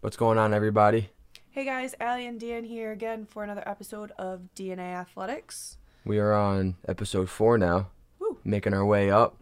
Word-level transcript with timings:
What's 0.00 0.16
going 0.16 0.38
on, 0.38 0.54
everybody? 0.54 1.10
Hey 1.50 1.66
guys, 1.66 1.94
Allie 2.00 2.26
and 2.26 2.40
Dan 2.40 2.64
here 2.64 2.90
again 2.90 3.26
for 3.26 3.44
another 3.44 3.62
episode 3.66 4.12
of 4.12 4.48
DNA 4.56 4.94
Athletics. 4.94 5.76
We 6.06 6.18
are 6.18 6.32
on 6.32 6.76
episode 6.88 7.28
four 7.28 7.58
now, 7.58 7.90
Woo. 8.18 8.38
making 8.42 8.72
our 8.72 8.86
way 8.86 9.10
up. 9.10 9.36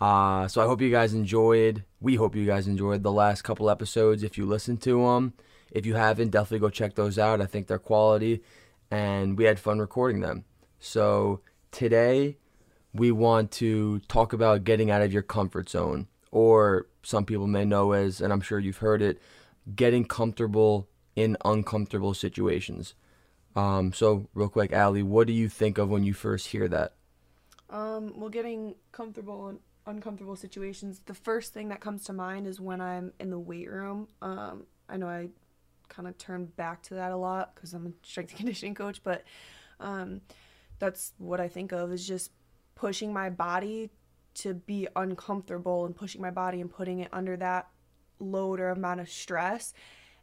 Uh, 0.00 0.48
so 0.48 0.60
I 0.60 0.66
hope 0.66 0.80
you 0.80 0.90
guys 0.90 1.14
enjoyed. 1.14 1.84
We 2.00 2.16
hope 2.16 2.34
you 2.34 2.44
guys 2.44 2.66
enjoyed 2.66 3.04
the 3.04 3.12
last 3.12 3.42
couple 3.42 3.70
episodes. 3.70 4.24
If 4.24 4.36
you 4.36 4.46
listened 4.46 4.82
to 4.82 5.00
them, 5.00 5.34
if 5.70 5.86
you 5.86 5.94
haven't, 5.94 6.30
definitely 6.30 6.58
go 6.58 6.70
check 6.70 6.96
those 6.96 7.16
out. 7.16 7.40
I 7.40 7.46
think 7.46 7.68
they're 7.68 7.78
quality, 7.78 8.42
and 8.90 9.38
we 9.38 9.44
had 9.44 9.60
fun 9.60 9.78
recording 9.78 10.20
them. 10.22 10.44
So 10.80 11.40
today, 11.70 12.36
we 12.92 13.12
want 13.12 13.52
to 13.52 14.00
talk 14.08 14.32
about 14.32 14.64
getting 14.64 14.90
out 14.90 15.02
of 15.02 15.12
your 15.12 15.22
comfort 15.22 15.68
zone, 15.68 16.08
or 16.32 16.88
some 17.04 17.24
people 17.24 17.46
may 17.46 17.64
know 17.64 17.92
as, 17.92 18.20
and 18.20 18.32
I'm 18.32 18.40
sure 18.40 18.58
you've 18.58 18.78
heard 18.78 19.00
it, 19.00 19.20
getting 19.74 20.04
comfortable 20.04 20.88
in 21.16 21.36
uncomfortable 21.44 22.14
situations. 22.14 22.94
Um, 23.56 23.92
so 23.92 24.28
real 24.34 24.48
quick, 24.48 24.72
Allie, 24.72 25.02
what 25.02 25.26
do 25.26 25.32
you 25.32 25.48
think 25.48 25.78
of 25.78 25.88
when 25.88 26.02
you 26.04 26.12
first 26.12 26.48
hear 26.48 26.68
that? 26.68 26.94
Um, 27.70 28.18
well, 28.18 28.28
getting 28.28 28.74
comfortable 28.92 29.48
in 29.48 29.58
uncomfortable 29.86 30.36
situations. 30.36 31.00
The 31.06 31.14
first 31.14 31.52
thing 31.52 31.68
that 31.68 31.80
comes 31.80 32.04
to 32.04 32.12
mind 32.12 32.46
is 32.46 32.60
when 32.60 32.80
I'm 32.80 33.12
in 33.20 33.30
the 33.30 33.38
weight 33.38 33.70
room. 33.70 34.08
Um, 34.22 34.66
I 34.88 34.96
know 34.96 35.08
I 35.08 35.28
kind 35.88 36.08
of 36.08 36.18
turn 36.18 36.46
back 36.46 36.82
to 36.84 36.94
that 36.94 37.12
a 37.12 37.16
lot 37.16 37.54
because 37.54 37.72
I'm 37.74 37.86
a 37.86 38.06
strength 38.06 38.30
and 38.30 38.38
conditioning 38.38 38.74
coach, 38.74 39.02
but 39.02 39.22
um, 39.80 40.20
that's 40.78 41.12
what 41.18 41.40
I 41.40 41.48
think 41.48 41.72
of 41.72 41.92
is 41.92 42.06
just 42.06 42.32
pushing 42.74 43.12
my 43.12 43.30
body 43.30 43.90
to 44.34 44.54
be 44.54 44.88
uncomfortable 44.96 45.86
and 45.86 45.94
pushing 45.94 46.20
my 46.20 46.30
body 46.30 46.60
and 46.60 46.70
putting 46.70 47.00
it 47.00 47.08
under 47.12 47.36
that 47.36 47.68
load 48.18 48.60
or 48.60 48.70
amount 48.70 49.00
of 49.00 49.08
stress 49.08 49.72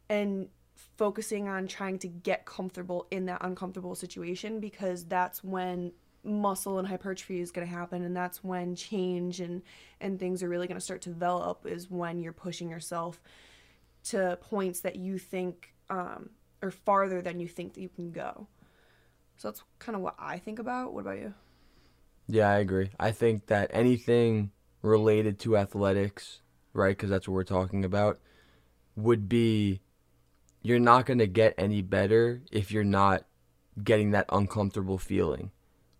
and 0.08 0.48
focusing 0.96 1.48
on 1.48 1.66
trying 1.66 1.98
to 1.98 2.08
get 2.08 2.44
comfortable 2.44 3.06
in 3.10 3.26
that 3.26 3.38
uncomfortable 3.42 3.94
situation 3.94 4.60
because 4.60 5.04
that's 5.04 5.42
when 5.42 5.92
muscle 6.24 6.78
and 6.78 6.86
hypertrophy 6.86 7.40
is 7.40 7.50
going 7.50 7.66
to 7.66 7.72
happen 7.72 8.04
and 8.04 8.16
that's 8.16 8.44
when 8.44 8.76
change 8.76 9.40
and 9.40 9.60
and 10.00 10.20
things 10.20 10.42
are 10.42 10.48
really 10.48 10.68
going 10.68 10.76
to 10.76 10.84
start 10.84 11.02
to 11.02 11.08
develop 11.08 11.66
is 11.66 11.90
when 11.90 12.20
you're 12.20 12.32
pushing 12.32 12.70
yourself 12.70 13.20
to 14.04 14.38
points 14.40 14.80
that 14.80 14.96
you 14.96 15.18
think 15.18 15.74
um, 15.90 16.30
or 16.62 16.70
farther 16.70 17.20
than 17.20 17.40
you 17.40 17.48
think 17.48 17.74
that 17.74 17.80
you 17.80 17.88
can 17.88 18.10
go. 18.10 18.46
So 19.36 19.48
that's 19.48 19.62
kind 19.78 19.96
of 19.96 20.02
what 20.02 20.14
i 20.18 20.38
think 20.38 20.58
about. 20.58 20.92
What 20.92 21.00
about 21.00 21.18
you? 21.18 21.34
Yeah, 22.28 22.48
I 22.48 22.58
agree. 22.58 22.90
I 23.00 23.10
think 23.10 23.46
that 23.46 23.70
anything 23.72 24.52
related 24.80 25.38
to 25.40 25.56
athletics, 25.56 26.40
right, 26.72 26.96
because 26.96 27.10
that's 27.10 27.28
what 27.28 27.34
we're 27.34 27.44
talking 27.44 27.84
about, 27.84 28.18
would 28.96 29.28
be 29.28 29.80
you're 30.62 30.78
not 30.78 31.06
going 31.06 31.18
to 31.18 31.26
get 31.26 31.54
any 31.58 31.82
better 31.82 32.42
if 32.50 32.70
you're 32.70 32.84
not 32.84 33.24
getting 33.82 34.10
that 34.12 34.26
uncomfortable 34.30 34.98
feeling. 34.98 35.50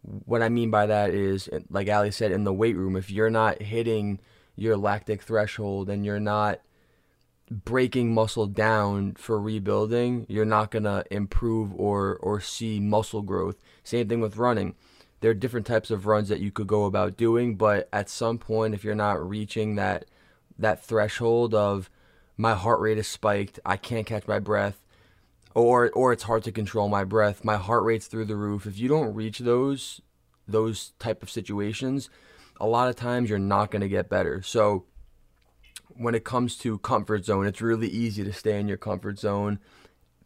What 0.03 0.43
I 0.43 0.49
mean 0.49 0.71
by 0.71 0.87
that 0.87 1.11
is, 1.11 1.49
like 1.71 1.89
Allie 1.89 2.11
said, 2.11 2.33
in 2.33 2.45
the 2.45 2.53
weight 2.53 2.77
room, 2.77 2.97
if 2.97 3.11
you're 3.11 3.31
not 3.31 3.63
hitting 3.63 4.21
your 4.57 4.77
lactic 4.77 5.23
threshold 5.23 5.89
and 5.89 6.05
you're 6.05 6.21
not 6.21 6.61
breaking 7.51 8.13
muscle 8.13 8.47
down 8.47 9.15
for 9.15 9.41
rebuilding, 9.41 10.27
you're 10.29 10.45
not 10.45 10.71
going 10.71 10.85
to 10.85 11.05
improve 11.11 11.73
or, 11.75 12.17
or 12.17 12.41
see 12.41 12.81
muscle 12.81 13.23
growth. 13.23 13.57
Same 13.85 14.09
thing 14.09 14.21
with 14.21 14.37
running 14.37 14.75
there 15.23 15.31
are 15.31 15.35
different 15.35 15.67
types 15.67 15.91
of 15.91 16.07
runs 16.07 16.29
that 16.29 16.41
you 16.41 16.51
could 16.51 16.67
go 16.67 16.85
about 16.85 17.17
doing, 17.17 17.55
but 17.55 17.89
at 17.93 18.11
some 18.11 18.39
point, 18.39 18.75
if 18.75 18.83
you're 18.85 18.95
not 18.95 19.27
reaching 19.27 19.77
that 19.77 20.05
that 20.63 20.85
threshold 20.85 21.55
of 21.55 21.91
my 22.37 22.55
heart 22.55 22.81
rate 22.81 22.99
is 22.99 23.07
spiked, 23.07 23.61
I 23.65 23.77
can't 23.77 24.07
catch 24.07 24.27
my 24.27 24.39
breath, 24.39 24.83
or 25.55 25.91
or 25.91 26.13
it's 26.13 26.25
hard 26.25 26.45
to 26.45 26.53
control 26.53 26.89
my 26.89 27.05
breath, 27.05 27.45
my 27.45 27.57
heart 27.57 27.85
rate's 27.85 28.07
through 28.07 28.25
the 28.25 28.37
roof. 28.37 28.67
If 28.67 28.79
you 28.79 28.89
don't 28.89 29.15
reach 29.15 29.41
those 29.41 30.01
those 30.49 30.93
type 30.99 31.23
of 31.23 31.31
situations, 31.31 32.09
a 32.59 32.67
lot 32.67 32.89
of 32.89 32.97
times 32.97 33.31
you're 33.31 33.39
not 33.39 33.71
going 33.71 33.83
to 33.83 33.89
get 33.89 34.09
better. 34.09 34.43
So 34.43 34.85
when 35.97 36.15
it 36.15 36.25
comes 36.25 36.57
to 36.59 36.79
comfort 36.79 37.25
zone, 37.25 37.47
it's 37.47 37.61
really 37.61 37.89
easy 37.89 38.25
to 38.25 38.33
stay 38.33 38.59
in 38.59 38.69
your 38.69 38.77
comfort 38.77 39.19
zone 39.19 39.59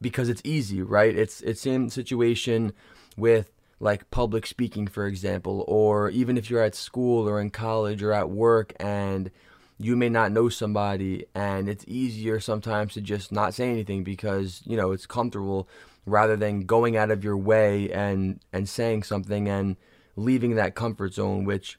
because 0.00 0.28
it's 0.28 0.42
easy, 0.44 0.82
right? 0.82 1.14
It's 1.16 1.40
it's 1.42 1.60
same 1.60 1.90
situation 1.90 2.72
with 3.16 3.52
like 3.80 4.10
public 4.10 4.46
speaking, 4.46 4.86
for 4.86 5.06
example, 5.06 5.64
or 5.68 6.08
even 6.10 6.38
if 6.38 6.48
you're 6.48 6.62
at 6.62 6.74
school 6.74 7.28
or 7.28 7.40
in 7.40 7.50
college 7.50 8.02
or 8.02 8.12
at 8.12 8.30
work 8.30 8.72
and 8.80 9.30
you 9.78 9.96
may 9.96 10.08
not 10.08 10.32
know 10.32 10.48
somebody 10.48 11.26
and 11.34 11.68
it's 11.68 11.84
easier 11.86 12.40
sometimes 12.40 12.94
to 12.94 13.00
just 13.00 13.30
not 13.30 13.54
say 13.54 13.70
anything 13.70 14.04
because, 14.04 14.62
you 14.64 14.76
know, 14.76 14.92
it's 14.92 15.06
comfortable 15.06 15.68
rather 16.06 16.36
than 16.36 16.60
going 16.60 16.96
out 16.96 17.10
of 17.10 17.24
your 17.24 17.36
way 17.36 17.90
and 17.92 18.40
and 18.52 18.68
saying 18.68 19.02
something 19.02 19.48
and 19.48 19.76
leaving 20.14 20.54
that 20.54 20.74
comfort 20.74 21.12
zone 21.12 21.44
which 21.44 21.78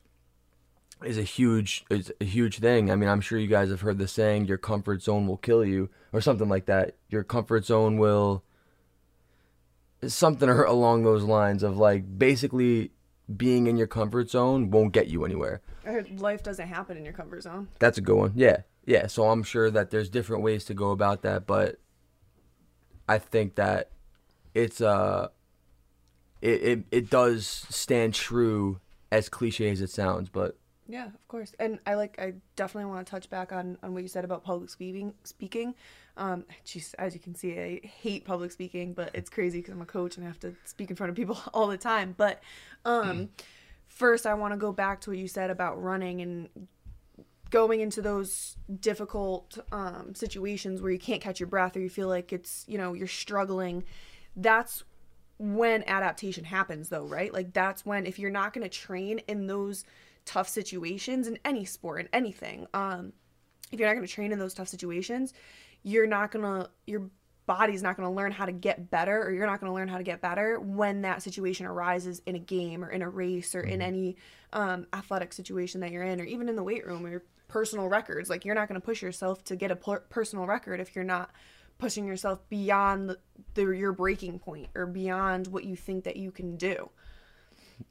is 1.03 1.17
a 1.17 1.23
huge 1.23 1.85
is 1.89 2.11
a 2.19 2.25
huge 2.25 2.59
thing. 2.59 2.91
I 2.91 2.95
mean, 2.95 3.09
I'm 3.09 3.21
sure 3.21 3.37
you 3.39 3.47
guys 3.47 3.69
have 3.69 3.81
heard 3.81 3.97
the 3.97 4.07
saying 4.07 4.45
your 4.45 4.57
comfort 4.57 5.01
zone 5.01 5.27
will 5.27 5.37
kill 5.37 5.63
you 5.63 5.89
or 6.11 6.21
something 6.21 6.49
like 6.49 6.65
that. 6.65 6.95
Your 7.09 7.23
comfort 7.23 7.65
zone 7.65 7.97
will 7.97 8.43
something 10.05 10.49
along 10.49 11.03
those 11.03 11.23
lines 11.23 11.63
of 11.63 11.77
like 11.77 12.17
basically 12.17 12.91
being 13.35 13.67
in 13.67 13.77
your 13.77 13.87
comfort 13.87 14.29
zone 14.29 14.71
won't 14.71 14.93
get 14.93 15.07
you 15.07 15.25
anywhere. 15.25 15.61
I 15.87 15.91
heard 15.91 16.19
life 16.19 16.43
doesn't 16.43 16.67
happen 16.67 16.97
in 16.97 17.05
your 17.05 17.13
comfort 17.13 17.43
zone. 17.43 17.69
That's 17.79 17.97
a 17.97 18.01
good 18.01 18.17
one. 18.17 18.33
Yeah. 18.35 18.57
Yeah. 18.85 19.07
So 19.07 19.29
I'm 19.29 19.43
sure 19.43 19.71
that 19.71 19.89
there's 19.89 20.09
different 20.09 20.43
ways 20.43 20.65
to 20.65 20.73
go 20.73 20.91
about 20.91 21.21
that, 21.21 21.47
but 21.47 21.79
I 23.07 23.19
think 23.19 23.55
that 23.55 23.91
it's 24.53 24.81
uh 24.81 25.29
it, 26.41 26.61
it, 26.61 26.83
it 26.91 27.09
does 27.09 27.47
stand 27.69 28.13
true 28.13 28.79
as 29.11 29.29
cliche 29.29 29.69
as 29.71 29.81
it 29.81 29.89
sounds, 29.89 30.29
but 30.29 30.57
yeah, 30.89 31.07
of 31.07 31.27
course. 31.27 31.53
And 31.59 31.79
I 31.85 31.95
like 31.95 32.19
I 32.19 32.33
definitely 32.55 32.89
want 32.89 33.05
to 33.05 33.09
touch 33.09 33.29
back 33.29 33.51
on 33.51 33.77
on 33.81 33.93
what 33.93 34.03
you 34.03 34.09
said 34.09 34.25
about 34.25 34.43
public 34.43 34.69
speaking 34.69 35.13
speaking. 35.23 35.73
Um 36.17 36.45
geez, 36.65 36.93
as 36.95 37.13
you 37.13 37.19
can 37.19 37.33
see, 37.33 37.57
I 37.59 37.87
hate 37.87 38.25
public 38.25 38.51
speaking, 38.51 38.93
but 38.93 39.11
it's 39.13 39.29
crazy 39.29 39.61
cuz 39.61 39.73
I'm 39.73 39.81
a 39.81 39.85
coach 39.85 40.17
and 40.17 40.25
I 40.25 40.27
have 40.27 40.39
to 40.41 40.53
speak 40.65 40.89
in 40.89 40.95
front 40.95 41.09
of 41.11 41.15
people 41.15 41.39
all 41.53 41.67
the 41.67 41.77
time. 41.77 42.13
But 42.17 42.41
um 42.83 43.29
first 43.97 44.25
I 44.25 44.33
want 44.35 44.53
to 44.53 44.57
go 44.57 44.71
back 44.71 45.01
to 45.01 45.11
what 45.11 45.19
you 45.19 45.27
said 45.27 45.49
about 45.49 45.81
running 45.81 46.21
and 46.21 46.49
going 47.49 47.79
into 47.79 48.01
those 48.01 48.57
difficult 48.79 49.57
um, 49.71 50.13
situations 50.13 50.81
where 50.81 50.91
you 50.91 50.99
can't 50.99 51.21
catch 51.21 51.39
your 51.39 51.47
breath 51.47 51.75
or 51.77 51.79
you 51.79 51.89
feel 51.89 52.07
like 52.07 52.31
it's 52.33 52.65
you 52.67 52.77
know 52.77 52.93
you're 52.93 53.07
struggling. 53.07 53.83
That's 54.35 54.83
when 55.39 55.83
adaptation 55.87 56.43
happens 56.43 56.89
though 56.89 57.05
right? 57.05 57.33
Like 57.33 57.53
that's 57.53 57.85
when 57.85 58.05
if 58.05 58.19
you're 58.19 58.31
not 58.31 58.53
going 58.53 58.63
to 58.63 58.69
train 58.69 59.19
in 59.27 59.47
those 59.47 59.83
tough 60.25 60.49
situations 60.49 61.27
in 61.27 61.39
any 61.45 61.63
sport 61.63 62.01
in 62.01 62.09
anything 62.11 62.67
um 62.73 63.13
if 63.71 63.79
you're 63.79 63.87
not 63.87 63.95
going 63.95 64.05
to 64.05 64.13
train 64.13 64.33
in 64.33 64.39
those 64.39 64.53
tough 64.53 64.67
situations 64.67 65.33
you're 65.83 66.05
not 66.05 66.31
going 66.31 66.43
to 66.43 66.69
your 66.85 67.09
body's 67.47 67.81
not 67.81 67.97
going 67.97 68.07
to 68.07 68.13
learn 68.13 68.31
how 68.31 68.45
to 68.45 68.51
get 68.51 68.91
better 68.91 69.23
or 69.23 69.31
you're 69.31 69.47
not 69.47 69.59
going 69.59 69.71
to 69.71 69.73
learn 69.73 69.87
how 69.87 69.97
to 69.97 70.03
get 70.03 70.21
better 70.21 70.59
when 70.59 71.01
that 71.01 71.23
situation 71.23 71.65
arises 71.65 72.21
in 72.27 72.35
a 72.35 72.39
game 72.39 72.83
or 72.83 72.89
in 72.89 73.01
a 73.01 73.09
race 73.09 73.55
or 73.55 73.61
in 73.61 73.81
any 73.81 74.15
um, 74.53 74.85
athletic 74.93 75.33
situation 75.33 75.81
that 75.81 75.91
you're 75.91 76.03
in 76.03 76.21
or 76.21 76.25
even 76.25 76.47
in 76.47 76.55
the 76.55 76.63
weight 76.63 76.85
room 76.85 77.05
or 77.05 77.23
personal 77.47 77.87
records 77.87 78.29
like 78.29 78.45
you're 78.45 78.53
not 78.53 78.67
going 78.67 78.79
to 78.79 78.85
push 78.85 79.01
yourself 79.01 79.43
to 79.43 79.55
get 79.55 79.71
a 79.71 79.75
per- 79.75 80.01
personal 80.01 80.45
record 80.45 80.79
if 80.79 80.95
you're 80.95 81.03
not 81.03 81.31
pushing 81.79 82.05
yourself 82.05 82.39
beyond 82.49 83.09
the, 83.09 83.17
the 83.53 83.65
your 83.69 83.93
breaking 83.93 84.37
point 84.37 84.67
or 84.75 84.85
beyond 84.85 85.47
what 85.47 85.63
you 85.63 85.75
think 85.75 86.03
that 86.03 86.17
you 86.17 86.29
can 86.29 86.57
do 86.57 86.89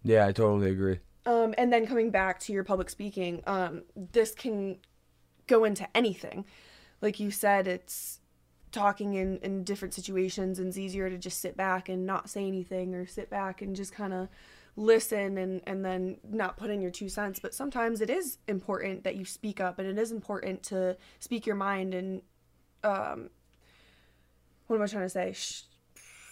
yeah, 0.02 0.26
I 0.26 0.32
totally 0.32 0.70
agree. 0.70 0.98
um, 1.24 1.54
and 1.58 1.72
then 1.72 1.86
coming 1.86 2.10
back 2.10 2.40
to 2.40 2.52
your 2.52 2.64
public 2.64 2.90
speaking, 2.90 3.42
um, 3.46 3.82
this 3.94 4.34
can 4.34 4.78
go 5.46 5.64
into 5.64 5.86
anything. 5.96 6.44
Like 7.00 7.20
you 7.20 7.30
said, 7.30 7.66
it's 7.66 8.20
talking 8.72 9.14
in, 9.14 9.38
in 9.38 9.64
different 9.64 9.94
situations, 9.94 10.58
and 10.58 10.68
it's 10.68 10.78
easier 10.78 11.08
to 11.08 11.16
just 11.18 11.40
sit 11.40 11.56
back 11.56 11.88
and 11.88 12.04
not 12.06 12.28
say 12.28 12.46
anything 12.46 12.94
or 12.94 13.06
sit 13.06 13.30
back 13.30 13.62
and 13.62 13.74
just 13.76 13.92
kind 13.92 14.12
of 14.12 14.28
listen 14.76 15.38
and, 15.38 15.62
and 15.66 15.84
then 15.84 16.18
not 16.28 16.56
put 16.58 16.68
in 16.70 16.80
your 16.82 16.90
two 16.90 17.08
cents. 17.08 17.38
But 17.38 17.54
sometimes 17.54 18.00
it 18.00 18.10
is 18.10 18.38
important 18.46 19.04
that 19.04 19.16
you 19.16 19.24
speak 19.24 19.60
up, 19.60 19.78
and 19.78 19.88
it 19.88 19.98
is 19.98 20.12
important 20.12 20.62
to 20.64 20.96
speak 21.20 21.46
your 21.46 21.56
mind 21.56 21.94
and, 21.94 22.22
um, 22.84 23.30
what 24.66 24.76
am 24.76 24.82
I 24.82 24.86
trying 24.86 25.04
to 25.04 25.08
say? 25.08 25.32
Sh- 25.32 25.62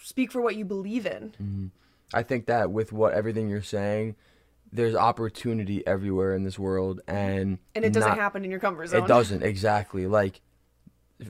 speak 0.03 0.31
for 0.31 0.41
what 0.41 0.55
you 0.55 0.65
believe 0.65 1.05
in. 1.05 1.71
I 2.13 2.21
think 2.21 2.45
that 2.47 2.69
with 2.69 2.91
what 2.91 3.13
everything 3.13 3.49
you're 3.49 3.61
saying, 3.61 4.15
there's 4.71 4.93
opportunity 4.93 5.85
everywhere 5.87 6.35
in 6.35 6.43
this 6.43 6.59
world, 6.59 6.99
and 7.07 7.59
And 7.73 7.85
it 7.85 7.93
doesn't 7.93 8.09
not- 8.09 8.17
happen 8.17 8.43
in 8.43 8.51
your 8.51 8.59
comfort 8.59 8.87
zone. 8.87 9.03
It 9.03 9.07
doesn't 9.07 9.41
exactly. 9.41 10.05
Like 10.05 10.41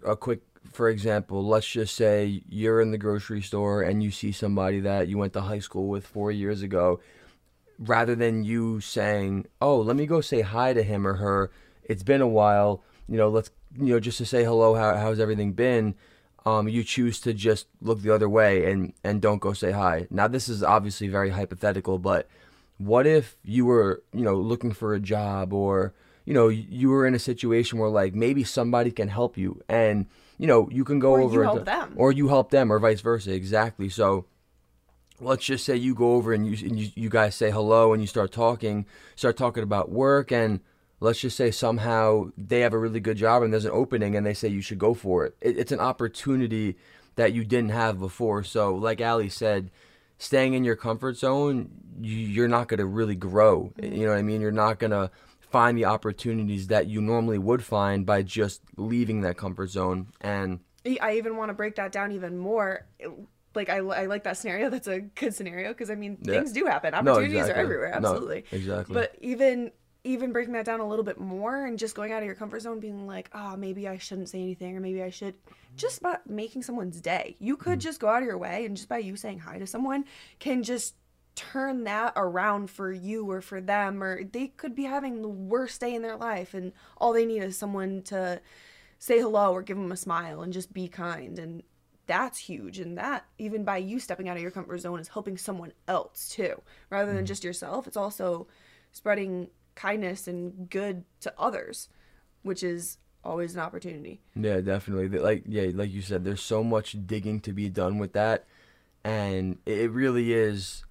a 0.04 0.16
quick, 0.16 0.42
for 0.72 0.90
example, 0.90 1.46
let's 1.46 1.68
just 1.68 1.96
say 1.96 2.42
you're 2.50 2.82
in 2.82 2.92
the 2.92 2.98
grocery 2.98 3.42
store 3.42 3.82
and 3.82 4.04
you 4.04 4.12
see 4.12 4.32
somebody 4.32 4.80
that 4.82 5.08
you 5.08 5.18
went 5.18 5.34
to 5.34 5.42
high 5.42 5.60
school 5.60 5.88
with 5.88 6.06
four 6.06 6.32
years 6.32 6.62
ago. 6.62 7.00
Rather 7.78 8.16
than 8.16 8.44
you 8.44 8.80
saying, 8.80 9.48
"Oh, 9.62 9.78
let 9.78 9.96
me 9.96 10.06
go 10.06 10.22
say 10.22 10.42
hi 10.42 10.74
to 10.74 10.82
him 10.82 11.06
or 11.06 11.16
her," 11.16 11.52
it's 11.84 12.04
been 12.04 12.22
a 12.22 12.28
while. 12.28 12.84
You 13.08 13.18
know, 13.18 13.30
let's 13.30 13.52
you 13.78 13.94
know, 13.94 14.00
just 14.00 14.18
to 14.20 14.26
say 14.26 14.44
hello, 14.44 14.76
how 14.76 14.96
how's 14.96 15.20
everything 15.20 15.54
been? 15.54 15.96
Um, 16.46 16.68
you 16.70 16.84
choose 16.84 17.20
to 17.22 17.34
just 17.34 17.68
look 17.82 18.02
the 18.02 18.14
other 18.14 18.30
way 18.30 18.72
and 18.72 18.94
and 19.04 19.22
don't 19.22 19.40
go 19.40 19.54
say 19.54 19.72
hi. 19.72 20.08
Now 20.10 20.28
this 20.28 20.48
is 20.48 20.64
obviously 20.64 21.08
very 21.08 21.32
hypothetical, 21.32 22.00
but 22.00 22.30
what 22.78 23.08
if 23.08 23.38
you 23.44 23.66
were 23.66 24.04
you 24.14 24.24
know 24.24 24.36
looking 24.36 24.72
for 24.72 24.94
a 24.94 25.00
job 25.00 25.54
or 25.54 25.94
you 26.25 26.33
know 26.33 26.48
you 26.48 26.89
were 26.89 27.06
in 27.07 27.16
a 27.16 27.19
situation 27.19 27.80
where 27.80 27.89
like 27.89 28.13
maybe 28.13 28.44
somebody 28.44 28.92
can 28.92 29.07
help 29.07 29.38
you 29.38 29.62
and 29.69 30.07
you 30.38 30.48
know 30.48 30.68
you 30.72 30.83
can 30.83 31.00
go 31.00 31.12
Or 31.13 31.22
over 31.22 31.33
you 31.33 31.39
and 31.42 31.50
help 31.50 31.66
them. 31.66 31.94
or 31.95 32.12
you 32.12 32.27
help 32.27 32.50
them 32.51 32.72
or 32.72 32.80
vice 32.80 33.01
versa 33.01 33.31
exactly. 33.33 33.89
So 33.89 34.25
let's 35.22 35.45
just 35.45 35.63
say 35.66 35.75
you 35.77 35.95
go 35.95 36.13
over 36.13 36.33
and 36.33 36.45
you, 36.45 36.68
and 36.68 36.80
you 36.80 36.89
you 36.95 37.10
guys 37.10 37.36
say 37.36 37.51
hello 37.51 37.94
and 37.94 38.01
you 38.01 38.07
start 38.07 38.31
talking 38.31 38.86
start 39.16 39.38
talking 39.38 39.63
about 39.63 39.89
work 39.89 40.31
and 40.31 40.60
let's 41.00 41.19
just 41.19 41.38
say 41.38 41.51
somehow 41.51 42.30
they 42.38 42.62
have 42.62 42.74
a 42.74 42.78
really 42.78 43.00
good 43.00 43.18
job 43.18 43.44
and 43.44 43.54
there's 43.54 43.66
an 43.66 43.71
opening 43.71 44.16
and 44.16 44.25
they 44.25 44.33
say 44.33 44.48
you 44.48 44.62
should 44.62 44.80
go 44.80 44.94
for 44.94 45.25
it, 45.25 45.36
it 45.42 45.57
it's 45.57 45.71
an 45.71 45.80
opportunity 45.80 46.75
that 47.16 47.31
you 47.31 47.45
didn't 47.45 47.69
have 47.69 47.98
before. 48.00 48.44
So 48.44 48.75
like 48.75 49.00
Allie 49.00 49.30
said 49.30 49.71
staying 50.18 50.54
in 50.54 50.63
your 50.66 50.75
comfort 50.75 51.16
zone 51.18 51.69
you, 52.01 52.16
you're 52.18 52.48
not 52.50 52.68
going 52.68 52.80
to 52.80 52.86
really 52.86 53.16
grow. 53.16 53.71
You 53.81 54.06
know 54.06 54.10
what 54.10 54.18
i 54.18 54.21
mean? 54.21 54.42
You're 54.42 54.51
not 54.51 54.80
going 54.80 54.92
to 54.92 55.10
find 55.56 55.78
the 55.78 55.86
opportunities 55.86 56.68
that 56.68 56.88
you 56.88 57.00
normally 57.00 57.38
would 57.38 57.63
find 57.63 58.06
by 58.06 58.22
just 58.22 58.62
leaving 58.75 59.22
that 59.22 59.38
comfort 59.38 59.69
zone 59.69 60.07
and 60.19 60.60
I 61.02 61.13
even 61.13 61.38
want 61.38 61.50
to 61.50 61.54
break 61.54 61.75
that 61.75 61.94
down 61.94 62.12
even 62.12 62.38
more. 62.38 62.86
Like 63.56 63.69
I, 63.69 63.78
I 63.78 64.06
like 64.07 64.25
that 64.25 64.38
scenario. 64.38 64.69
That's 64.75 64.90
a 64.90 65.00
good 65.00 65.34
scenario 65.34 65.69
because 65.69 65.90
I 65.90 65.96
mean 65.96 66.18
Yeah. 66.22 66.34
things 66.34 66.52
do 66.52 66.66
happen. 66.66 66.92
No, 66.92 67.13
Opportunities 67.13 67.38
exactly. 67.38 67.54
are 67.54 67.63
everywhere. 67.63 68.00
No, 68.02 68.10
Absolutely. 68.10 68.46
exactly. 68.52 68.94
But 68.94 69.16
even 69.22 69.72
even 70.04 70.34
breaking 70.34 70.54
that 70.54 70.66
down 70.66 70.81
a 70.81 70.88
little 70.88 71.06
bit 71.06 71.22
more 71.22 71.66
and 71.66 71.80
just 71.80 71.96
going 71.96 72.12
out 72.12 72.19
of 72.19 72.25
your 72.25 72.36
comfort 72.36 72.62
zone, 72.62 72.80
being 72.80 73.07
like, 73.07 73.30
oh, 73.34 73.56
maybe 73.56 73.88
I 73.88 73.98
shouldn't 73.98 74.30
say 74.30 74.40
anything, 74.40 74.78
or 74.78 74.80
maybe 74.80 75.02
I 75.02 75.10
should. 75.10 75.34
Just 75.78 76.04
by 76.04 76.18
making 76.28 76.62
someone's 76.62 77.02
day, 77.02 77.36
you 77.40 77.57
could 77.57 77.75
hmm. 77.75 77.88
just 77.88 78.00
go 78.00 78.07
out 78.07 78.22
of 78.22 78.28
your 78.28 78.38
way, 78.38 78.66
and 78.66 78.78
just 78.78 78.88
by 78.88 79.00
you 79.00 79.16
saying 79.16 79.40
hi 79.40 79.57
to 79.57 79.66
someone, 79.66 80.06
can 80.38 80.62
just 80.62 80.94
turn 81.36 81.84
that 81.84 82.14
around 82.16 82.70
for 82.70 82.92
you 82.92 83.30
or 83.30 83.42
for 83.42 83.62
them, 83.62 84.02
or 84.02 84.24
they 84.24 84.48
could 84.48 84.76
be 84.76 84.84
having 84.84 85.22
the 85.22 85.30
worst 85.30 85.82
day 85.82 85.94
in 85.94 86.02
their 86.02 86.18
life, 86.18 86.54
and 86.54 86.72
all 86.98 87.14
they 87.14 87.26
need 87.26 87.44
is 87.44 87.58
someone 87.58 88.02
to 88.04 88.42
say 88.98 89.20
hello 89.20 89.52
or 89.52 89.62
give 89.62 89.78
them 89.78 89.92
a 89.92 89.98
smile 89.98 90.42
and 90.42 90.54
just 90.54 90.74
be 90.74 90.88
kind 90.88 91.38
and 91.38 91.62
that's 92.08 92.40
huge 92.40 92.80
and 92.80 92.98
that 92.98 93.26
even 93.38 93.64
by 93.64 93.78
you 93.78 94.00
stepping 94.00 94.30
out 94.30 94.38
of 94.38 94.42
your 94.42 94.52
comfort 94.52 94.78
zone 94.78 95.00
is 95.00 95.10
helping 95.10 95.38
someone 95.38 95.74
else 95.88 96.30
too 96.30 96.62
rather 96.90 97.08
than 97.08 97.18
mm-hmm. 97.18 97.26
just 97.26 97.44
yourself. 97.44 97.88
It's 97.88 97.98
also 97.98 98.48
spreading 98.94 99.50
kindness 99.76 100.28
and 100.28 100.70
good 100.70 101.04
to 101.20 101.34
others 101.38 101.90
which 102.46 102.62
is 102.62 103.00
always 103.24 103.56
an 103.56 103.62
opportunity. 103.62 104.22
Yeah, 104.36 104.62
definitely. 104.62 105.10
Like 105.20 105.44
yeah, 105.48 105.72
like 105.74 105.92
you 105.92 106.02
said, 106.02 106.24
there's 106.24 106.44
so 106.44 106.64
much 106.64 106.96
digging 107.08 107.42
to 107.42 107.54
be 107.54 107.70
done 107.70 107.98
with 107.98 108.14
that, 108.14 108.46
and 109.04 109.58
it 109.66 109.80
it 109.80 109.92
really 109.92 110.31
is, 110.31 110.85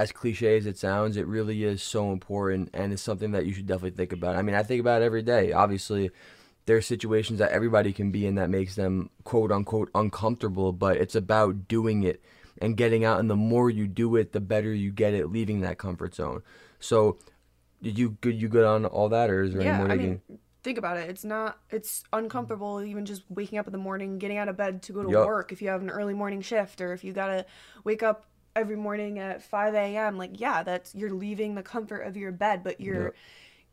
as 0.00 0.12
cliche 0.12 0.56
as 0.56 0.64
it 0.64 0.78
sounds, 0.78 1.18
it 1.18 1.26
really 1.26 1.62
is 1.62 1.82
so 1.82 2.10
important, 2.10 2.70
and 2.72 2.90
it's 2.90 3.02
something 3.02 3.32
that 3.32 3.44
you 3.44 3.52
should 3.52 3.66
definitely 3.66 3.90
think 3.90 4.12
about. 4.12 4.34
I 4.34 4.40
mean, 4.40 4.54
I 4.54 4.62
think 4.62 4.80
about 4.80 5.02
it 5.02 5.04
every 5.04 5.20
day. 5.20 5.52
Obviously, 5.52 6.10
there 6.64 6.78
are 6.78 6.82
situations 6.82 7.38
that 7.38 7.50
everybody 7.50 7.92
can 7.92 8.10
be 8.10 8.26
in 8.26 8.36
that 8.36 8.48
makes 8.48 8.76
them 8.76 9.10
quote 9.24 9.52
unquote 9.52 9.90
uncomfortable, 9.94 10.72
but 10.72 10.96
it's 10.96 11.14
about 11.14 11.68
doing 11.68 12.02
it 12.02 12.24
and 12.62 12.78
getting 12.78 13.04
out, 13.04 13.20
and 13.20 13.28
the 13.28 13.36
more 13.36 13.68
you 13.68 13.86
do 13.86 14.16
it, 14.16 14.32
the 14.32 14.40
better 14.40 14.72
you 14.72 14.90
get 14.90 15.12
at 15.12 15.30
leaving 15.30 15.60
that 15.60 15.76
comfort 15.76 16.14
zone. 16.14 16.42
So, 16.78 17.18
did 17.82 17.98
you 17.98 18.16
good 18.22 18.40
you 18.40 18.48
good 18.48 18.64
on 18.64 18.86
all 18.86 19.10
that, 19.10 19.28
or 19.28 19.42
is 19.42 19.52
there 19.52 19.60
any 19.60 19.68
yeah 19.68 19.78
more 19.78 19.90
i 19.90 19.96
mean 19.96 20.22
think 20.62 20.76
about 20.76 20.96
it 20.98 21.08
it's 21.08 21.24
not 21.24 21.58
it's 21.70 22.04
uncomfortable 22.12 22.82
even 22.82 23.06
just 23.06 23.22
waking 23.30 23.58
up 23.58 23.66
in 23.66 23.72
the 23.72 23.78
morning 23.78 24.18
getting 24.18 24.36
out 24.36 24.48
of 24.48 24.56
bed 24.56 24.82
to 24.82 24.92
go 24.92 25.02
to 25.02 25.10
Yup. 25.10 25.26
work 25.26 25.52
if 25.52 25.62
you 25.62 25.68
have 25.68 25.80
an 25.80 25.88
early 25.88 26.12
morning 26.12 26.42
shift 26.42 26.80
or 26.80 26.92
if 26.92 27.02
you 27.02 27.12
gotta 27.12 27.46
wake 27.82 28.02
up 28.02 28.26
every 28.56 28.76
morning 28.76 29.18
at 29.18 29.42
5 29.42 29.74
a.m 29.74 30.18
like 30.18 30.40
yeah 30.40 30.62
that's 30.62 30.94
you're 30.94 31.10
leaving 31.12 31.54
the 31.54 31.62
comfort 31.62 32.00
of 32.02 32.16
your 32.16 32.32
bed 32.32 32.62
but 32.64 32.80
you're 32.80 33.06
Yup. 33.06 33.16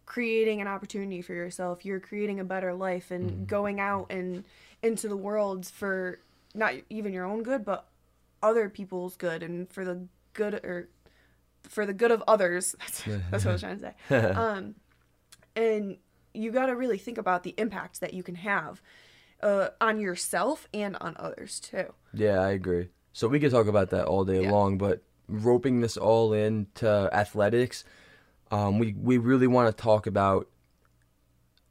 creating 0.05 0.61
an 0.61 0.67
opportunity 0.67 1.21
for 1.21 1.33
yourself 1.33 1.85
you're 1.85 1.99
creating 1.99 2.39
a 2.39 2.43
better 2.43 2.73
life 2.73 3.11
and 3.11 3.33
Mm-hmm. 3.33 3.45
going 3.47 3.79
out 3.79 4.07
and 4.11 4.45
into 4.83 5.07
the 5.07 5.17
world 5.17 5.65
for 5.65 6.19
not 6.55 6.73
even 6.89 7.13
your 7.13 7.25
own 7.25 7.43
good 7.43 7.65
but 7.65 7.87
other 8.43 8.69
people's 8.69 9.15
good 9.17 9.43
and 9.43 9.69
for 9.71 9.83
the 9.85 10.07
good 10.33 10.53
or 10.55 10.89
for 11.63 11.85
the 11.85 11.93
good 11.93 12.11
of 12.11 12.23
others 12.27 12.75
that's, 12.79 13.03
that's 13.31 13.45
what 13.45 13.51
i 13.51 13.53
was 13.53 13.61
trying 13.61 13.79
to 13.79 13.83
say 13.83 13.93
um 14.35 14.75
and 15.55 15.97
you 16.33 16.51
got 16.51 16.67
to 16.67 16.75
really 16.75 16.97
think 16.97 17.17
about 17.17 17.43
the 17.43 17.55
impact 17.57 17.99
that 17.99 18.13
you 18.13 18.23
can 18.23 18.35
have 18.35 18.81
uh, 19.41 19.69
on 19.81 19.99
yourself 19.99 20.67
and 20.73 20.95
on 21.01 21.15
others 21.19 21.59
too. 21.59 21.93
Yeah, 22.13 22.39
I 22.41 22.51
agree. 22.51 22.89
So 23.17 23.27
we 23.27 23.39
could 23.39 23.49
talk 23.49 23.65
about 23.65 23.89
that 23.89 24.05
all 24.05 24.25
day 24.25 24.43
Yeah. 24.43 24.51
long, 24.51 24.77
but 24.77 25.01
roping 25.27 25.81
this 25.81 25.97
all 25.97 26.33
into 26.33 27.09
athletics, 27.11 27.83
um, 28.51 28.77
we 28.77 28.93
we 28.93 29.17
really 29.17 29.47
want 29.47 29.75
to 29.75 29.83
talk 29.83 30.05
about. 30.05 30.47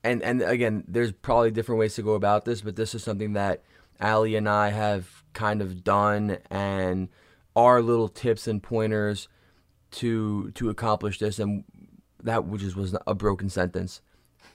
And 0.02 0.24
and 0.24 0.42
again, 0.42 0.82
there's 0.88 1.12
probably 1.12 1.52
different 1.52 1.78
ways 1.78 1.94
to 1.94 2.02
go 2.02 2.14
about 2.14 2.46
this, 2.46 2.62
but 2.62 2.74
this 2.74 2.96
is 2.96 3.04
something 3.04 3.34
that 3.34 3.62
Allie 4.00 4.34
and 4.34 4.48
I 4.48 4.70
have 4.70 5.22
kind 5.34 5.62
of 5.62 5.84
done, 5.84 6.38
and 6.50 7.10
our 7.54 7.80
little 7.80 8.08
tips 8.08 8.48
and 8.48 8.60
pointers 8.60 9.28
to 9.92 10.50
to 10.50 10.68
accomplish 10.68 11.20
this, 11.20 11.38
and 11.38 11.62
that 12.24 12.44
which 12.46 12.64
is 12.64 12.74
was 12.74 12.96
a 13.06 13.14
broken 13.14 13.50
sentence, 13.50 14.00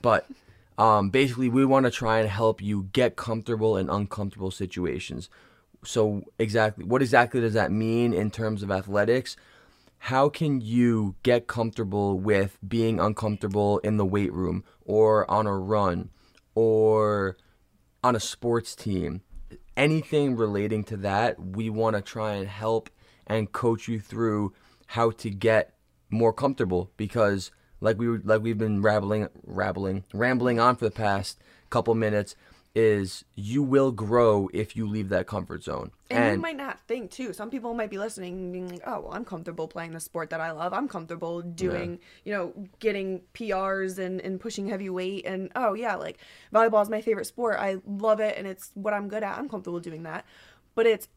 but 0.02 0.28
um, 0.76 1.08
basically 1.08 1.48
we 1.48 1.64
want 1.64 1.86
to 1.86 1.90
try 1.90 2.18
and 2.18 2.28
help 2.28 2.60
you 2.60 2.90
get 2.92 3.16
comfortable 3.16 3.78
in 3.78 3.88
uncomfortable 3.88 4.50
situations. 4.50 5.30
So 5.84 6.22
exactly, 6.38 6.84
what 6.84 7.02
exactly 7.02 7.40
does 7.40 7.54
that 7.54 7.72
mean 7.72 8.12
in 8.12 8.30
terms 8.30 8.62
of 8.62 8.70
athletics? 8.70 9.36
How 9.98 10.28
can 10.28 10.60
you 10.60 11.16
get 11.22 11.46
comfortable 11.46 12.18
with 12.18 12.58
being 12.66 12.98
uncomfortable 12.98 13.78
in 13.78 13.96
the 13.96 14.04
weight 14.04 14.32
room 14.32 14.64
or 14.84 15.30
on 15.30 15.46
a 15.46 15.56
run 15.56 16.10
or 16.54 17.36
on 18.02 18.16
a 18.16 18.20
sports 18.20 18.74
team? 18.74 19.22
Anything 19.76 20.36
relating 20.36 20.84
to 20.84 20.96
that, 20.98 21.40
we 21.40 21.70
want 21.70 21.96
to 21.96 22.02
try 22.02 22.34
and 22.34 22.48
help 22.48 22.90
and 23.26 23.52
coach 23.52 23.88
you 23.88 24.00
through 24.00 24.52
how 24.86 25.10
to 25.10 25.30
get 25.30 25.74
more 26.10 26.32
comfortable 26.32 26.90
because 26.96 27.50
like 27.80 27.98
we 27.98 28.06
like 28.18 28.42
we've 28.42 28.58
been 28.58 28.82
rambling 28.82 29.28
rambling 29.44 30.04
rambling 30.12 30.60
on 30.60 30.76
for 30.76 30.84
the 30.84 30.90
past 30.90 31.38
couple 31.70 31.94
minutes 31.94 32.36
is 32.74 33.24
you 33.34 33.62
will 33.62 33.92
grow 33.92 34.48
if 34.54 34.76
you 34.76 34.88
leave 34.88 35.10
that 35.10 35.26
comfort 35.26 35.62
zone. 35.62 35.90
And, 36.10 36.36
you 36.36 36.40
might 36.40 36.56
not 36.56 36.80
think 36.80 37.10
too. 37.10 37.32
Some 37.32 37.50
people 37.50 37.74
might 37.74 37.90
be 37.90 37.98
listening 37.98 38.34
and 38.34 38.52
being 38.52 38.68
like, 38.68 38.82
"Oh, 38.86 39.00
well, 39.00 39.12
I'm 39.12 39.24
comfortable 39.24 39.68
playing 39.68 39.92
the 39.92 40.00
sport 40.00 40.30
that 40.30 40.40
I 40.40 40.52
love. 40.52 40.72
I'm 40.72 40.88
comfortable 40.88 41.42
doing, 41.42 41.98
you 42.24 42.32
know, 42.32 42.52
getting 42.78 43.22
PRs 43.34 43.98
and 43.98 44.20
and 44.20 44.40
pushing 44.40 44.68
heavy 44.68 44.88
weight. 44.88 45.26
And 45.26 45.50
oh 45.54 45.74
yeah, 45.74 45.96
like 45.96 46.18
volleyball 46.52 46.82
is 46.82 46.88
my 46.88 47.02
favorite 47.02 47.26
sport. 47.26 47.56
I 47.58 47.76
love 47.86 48.20
it, 48.20 48.36
and 48.38 48.46
it's 48.46 48.70
what 48.74 48.94
I'm 48.94 49.08
good 49.08 49.22
at. 49.22 49.38
I'm 49.38 49.48
comfortable 49.48 49.80
doing 49.80 50.04
that. 50.04 50.24
But 50.74 50.86
it's 50.86 51.08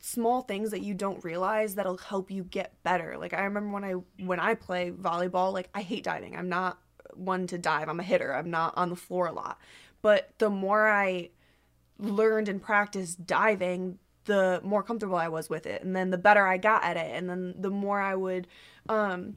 small 0.00 0.42
things 0.42 0.70
that 0.70 0.80
you 0.80 0.94
don't 0.94 1.22
realize 1.22 1.74
that'll 1.74 1.98
help 1.98 2.30
you 2.30 2.44
get 2.44 2.82
better. 2.82 3.16
Like 3.18 3.34
I 3.34 3.42
remember 3.42 3.72
when 3.72 3.84
I 3.84 3.92
when 4.24 4.40
I 4.40 4.54
play 4.54 4.90
volleyball, 4.90 5.52
like 5.52 5.68
I 5.74 5.82
hate 5.82 6.04
diving. 6.04 6.36
I'm 6.36 6.48
not 6.48 6.78
one 7.14 7.46
to 7.48 7.58
dive. 7.58 7.88
I'm 7.88 8.00
a 8.00 8.04
hitter. 8.04 8.34
I'm 8.34 8.50
not 8.50 8.76
on 8.76 8.88
the 8.88 8.96
floor 8.96 9.26
a 9.26 9.32
lot. 9.32 9.58
But 10.02 10.30
the 10.38 10.50
more 10.50 10.88
I 10.88 11.30
learned 11.98 12.48
and 12.48 12.60
practiced 12.60 13.26
diving, 13.26 13.98
the 14.24 14.60
more 14.62 14.82
comfortable 14.82 15.16
I 15.16 15.28
was 15.28 15.48
with 15.48 15.66
it. 15.66 15.82
And 15.82 15.94
then 15.94 16.10
the 16.10 16.18
better 16.18 16.46
I 16.46 16.58
got 16.58 16.84
at 16.84 16.96
it. 16.96 17.10
And 17.14 17.28
then 17.28 17.54
the 17.58 17.70
more 17.70 18.00
I 18.00 18.14
would 18.14 18.46
um, 18.88 19.36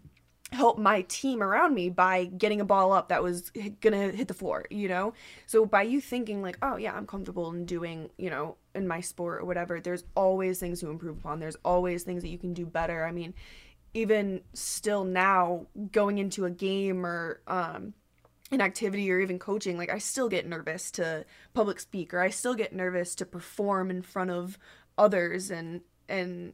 help 0.52 0.78
my 0.78 1.02
team 1.04 1.42
around 1.42 1.74
me 1.74 1.90
by 1.90 2.26
getting 2.26 2.62
a 2.62 2.66
ball 2.66 2.92
up 2.92 3.10
that 3.10 3.24
was 3.24 3.52
gonna 3.82 4.10
hit 4.10 4.28
the 4.28 4.34
floor, 4.34 4.66
you 4.70 4.88
know? 4.88 5.14
So 5.48 5.66
by 5.66 5.84
you 5.84 6.02
thinking, 6.02 6.42
like, 6.42 6.58
oh, 6.62 6.78
yeah, 6.78 6.96
I'm 6.96 7.08
comfortable 7.08 7.52
in 7.52 7.66
doing, 7.66 8.10
you 8.18 8.30
know, 8.30 8.58
in 8.74 8.88
my 8.88 9.02
sport 9.02 9.42
or 9.42 9.46
whatever, 9.46 9.80
there's 9.80 10.04
always 10.16 10.60
things 10.60 10.80
to 10.82 10.90
improve 10.90 11.18
upon. 11.18 11.40
There's 11.40 11.58
always 11.64 12.04
things 12.04 12.22
that 12.24 12.30
you 12.30 12.38
can 12.38 12.54
do 12.54 12.66
better. 12.66 13.06
I 13.06 13.12
mean, 13.12 13.34
even 13.94 14.42
still 14.54 15.04
now, 15.04 15.68
going 15.92 16.18
into 16.18 16.46
a 16.46 16.52
game 16.52 17.06
or, 17.06 17.42
um, 17.48 17.94
an 18.52 18.62
activity 18.62 19.12
or 19.12 19.20
even 19.20 19.40
coaching 19.40 19.76
like 19.78 19.92
i 19.92 19.98
still 19.98 20.30
get 20.30 20.48
nervous 20.48 20.92
to 20.92 21.26
public 21.54 21.80
speak 21.80 22.14
or 22.14 22.20
i 22.20 22.30
still 22.30 22.54
get 22.54 22.74
nervous 22.74 23.16
to 23.16 23.26
perform 23.26 23.90
in 23.90 24.02
front 24.02 24.30
of 24.30 24.60
others 24.98 25.50
and 25.52 25.82
and 26.08 26.54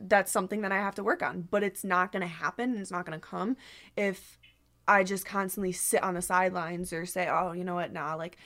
that's 0.00 0.30
something 0.30 0.60
that 0.62 0.72
i 0.72 0.76
have 0.76 0.94
to 0.94 1.02
work 1.02 1.22
on. 1.22 1.46
But 1.50 1.62
it's 1.62 1.84
not 1.84 2.12
going 2.12 2.22
to 2.22 2.28
happen 2.28 2.70
and 2.70 2.78
it's 2.78 2.90
not 2.90 3.04
going 3.04 3.18
to 3.18 3.26
come 3.26 3.56
if 3.96 4.38
i 4.86 5.04
just 5.04 5.26
constantly 5.26 5.72
sit 5.72 6.02
on 6.02 6.14
the 6.14 6.22
sidelines 6.22 6.92
or 6.92 7.04
say 7.04 7.28
oh 7.28 7.52
you 7.52 7.64
know 7.64 7.74
what? 7.74 7.92
Nah 7.92 8.14
like 8.14 8.36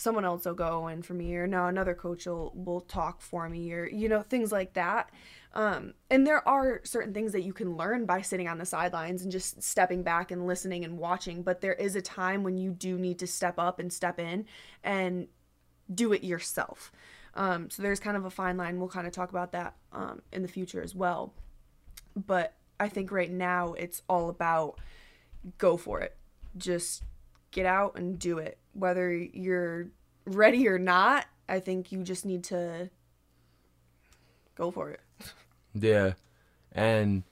someone 0.00 0.24
else 0.24 0.44
will 0.44 0.54
go 0.54 0.88
in 0.88 1.02
for 1.02 1.14
me 1.14 1.34
or 1.36 1.46
now 1.46 1.68
another 1.68 1.94
coach 1.94 2.26
will 2.26 2.52
will 2.54 2.80
talk 2.80 3.20
for 3.20 3.48
me 3.48 3.72
or 3.72 3.86
you 3.88 4.08
know 4.08 4.22
things 4.22 4.50
like 4.50 4.74
that. 4.74 5.10
Um, 5.52 5.94
and 6.08 6.26
there 6.26 6.46
are 6.48 6.80
certain 6.84 7.12
things 7.12 7.32
that 7.32 7.42
you 7.42 7.52
can 7.52 7.76
learn 7.76 8.06
by 8.06 8.22
sitting 8.22 8.46
on 8.46 8.58
the 8.58 8.64
sidelines 8.64 9.22
and 9.22 9.32
just 9.32 9.62
stepping 9.62 10.04
back 10.04 10.30
and 10.30 10.46
listening 10.46 10.84
and 10.84 10.96
watching 10.96 11.42
but 11.42 11.60
there 11.60 11.74
is 11.74 11.96
a 11.96 12.02
time 12.02 12.44
when 12.44 12.56
you 12.56 12.70
do 12.70 12.96
need 12.96 13.18
to 13.18 13.26
step 13.26 13.58
up 13.58 13.80
and 13.80 13.92
step 13.92 14.20
in 14.20 14.46
and 14.84 15.28
do 15.92 16.12
it 16.12 16.22
yourself. 16.22 16.92
Um, 17.34 17.70
so 17.70 17.82
there's 17.82 18.00
kind 18.00 18.16
of 18.16 18.24
a 18.24 18.30
fine 18.30 18.56
line. 18.56 18.78
We'll 18.78 18.88
kind 18.88 19.06
of 19.06 19.12
talk 19.12 19.30
about 19.30 19.52
that 19.52 19.74
um, 19.92 20.22
in 20.32 20.42
the 20.42 20.48
future 20.48 20.82
as 20.82 20.94
well. 20.94 21.34
But 22.16 22.54
i 22.80 22.88
think 22.88 23.12
right 23.12 23.30
now 23.30 23.74
it's 23.74 24.02
all 24.08 24.30
about 24.30 24.80
go 25.58 25.76
for 25.76 26.00
it. 26.00 26.16
Just 26.56 27.02
get 27.50 27.66
out 27.66 27.96
and 27.96 28.18
do 28.18 28.38
it. 28.38 28.58
Whether 28.72 29.12
you're 29.12 29.88
ready 30.26 30.68
or 30.68 30.78
not, 30.78 31.26
I 31.48 31.60
think 31.60 31.92
you 31.92 32.02
just 32.02 32.24
need 32.24 32.44
to 32.44 32.90
go 34.54 34.70
for 34.70 34.90
it. 34.90 35.00
Yeah. 35.74 36.14
And 36.72 37.24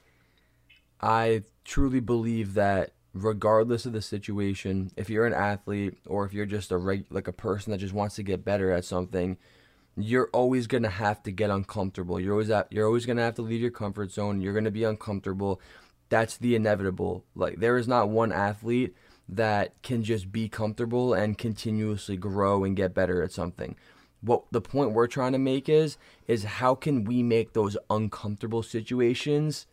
I 1.01 1.45
truly 1.65 2.01
believe 2.01 2.55
that 2.55 2.93
regardless 3.15 3.87
of 3.87 3.93
the 3.93 4.03
situation, 4.03 4.91
if 4.97 5.09
you're 5.11 5.27
an 5.27 5.35
athlete 5.35 5.99
or 6.07 6.25
if 6.25 6.33
you're 6.33 6.47
just 6.47 6.73
a 6.73 6.77
reg- 6.77 7.07
like 7.11 7.29
a 7.29 7.33
person 7.33 7.71
that 7.71 7.79
just 7.79 7.95
wants 7.95 8.17
to 8.17 8.23
get 8.23 8.45
better 8.45 8.71
at 8.71 8.85
something, 8.85 9.39
you're 9.97 10.31
always 10.33 10.67
going 10.67 10.85
to 10.85 10.89
have 10.89 11.23
to 11.25 11.33
get 11.33 11.51
uncomfortable. 11.51 12.21
You're 12.21 12.35
always 12.35 12.51
at, 12.51 12.73
you're 12.73 12.87
always 12.87 13.07
going 13.07 13.17
to 13.17 13.23
have 13.23 13.35
to 13.37 13.43
leave 13.43 13.61
your 13.61 13.71
comfort 13.71 14.13
zone. 14.13 14.41
You're 14.41 14.53
going 14.53 14.65
to 14.65 14.71
be 14.71 14.85
uncomfortable. 14.85 15.61
That's 16.09 16.37
the 16.37 16.55
inevitable. 16.55 17.25
Like 17.35 17.59
there 17.59 17.77
is 17.77 17.89
not 17.89 18.09
one 18.09 18.33
athlete 18.33 18.95
that 19.29 19.81
can 19.83 20.03
just 20.03 20.33
be 20.33 20.49
comfortable 20.49 21.13
and 21.13 21.37
continuously 21.37 22.17
grow 22.17 22.65
and 22.65 22.77
get 22.77 22.95
better 22.95 23.23
at 23.23 23.33
something. 23.33 23.77
What 24.21 24.45
the 24.51 24.61
point 24.61 24.93
we're 24.93 25.07
trying 25.07 25.33
to 25.33 25.39
make 25.39 25.69
is 25.69 25.99
is 26.27 26.45
how 26.45 26.75
can 26.75 27.05
we 27.05 27.23
make 27.23 27.53
those 27.53 27.77
uncomfortable 27.91 28.63
situations 28.63 29.67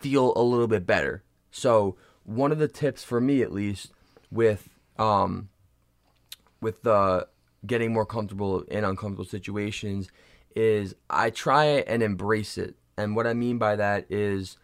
feel 0.00 0.32
a 0.36 0.42
little 0.42 0.66
bit 0.66 0.86
better. 0.86 1.22
So, 1.50 1.96
one 2.24 2.52
of 2.52 2.58
the 2.58 2.68
tips 2.68 3.04
for 3.04 3.20
me 3.20 3.40
at 3.40 3.52
least 3.52 3.90
with 4.30 4.68
um 4.98 5.48
with 6.60 6.82
the 6.82 7.26
getting 7.66 7.92
more 7.92 8.04
comfortable 8.04 8.62
in 8.62 8.84
uncomfortable 8.84 9.24
situations 9.24 10.08
is 10.54 10.94
I 11.08 11.30
try 11.30 11.64
and 11.64 12.02
embrace 12.02 12.58
it. 12.58 12.74
And 12.96 13.16
what 13.16 13.26
I 13.26 13.32
mean 13.32 13.58
by 13.58 13.76
that 13.76 14.06
is 14.10 14.56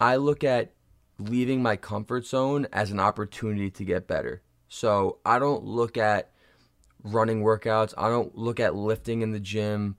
I 0.00 0.16
look 0.16 0.44
at 0.44 0.72
leaving 1.18 1.62
my 1.62 1.76
comfort 1.76 2.26
zone 2.26 2.66
as 2.72 2.90
an 2.90 3.00
opportunity 3.00 3.70
to 3.70 3.84
get 3.84 4.06
better. 4.06 4.42
So 4.68 5.18
I 5.24 5.38
don't 5.38 5.64
look 5.64 5.96
at 5.96 6.30
running 7.02 7.42
workouts, 7.42 7.94
I 7.96 8.08
don't 8.08 8.36
look 8.36 8.60
at 8.60 8.74
lifting 8.74 9.22
in 9.22 9.32
the 9.32 9.40
gym 9.40 9.96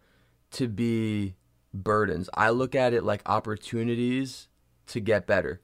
to 0.52 0.68
be 0.68 1.36
burdens. 1.74 2.30
I 2.34 2.50
look 2.50 2.76
at 2.76 2.94
it 2.94 3.04
like 3.04 3.22
opportunities 3.26 4.48
to 4.88 5.00
get 5.00 5.28
better. 5.28 5.62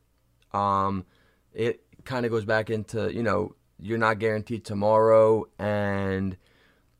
Um, 0.54 1.06
it 1.54 1.84
kind 2.04 2.26
of 2.26 2.32
goes 2.32 2.46
back 2.46 2.70
into, 2.70 3.14
you 3.14 3.24
know, 3.24 3.56
you're 3.80 3.98
not 3.98 4.20
guaranteed 4.20 4.64
tomorrow 4.64 5.46
and, 5.60 6.38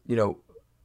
you 0.06 0.16
know, 0.16 0.40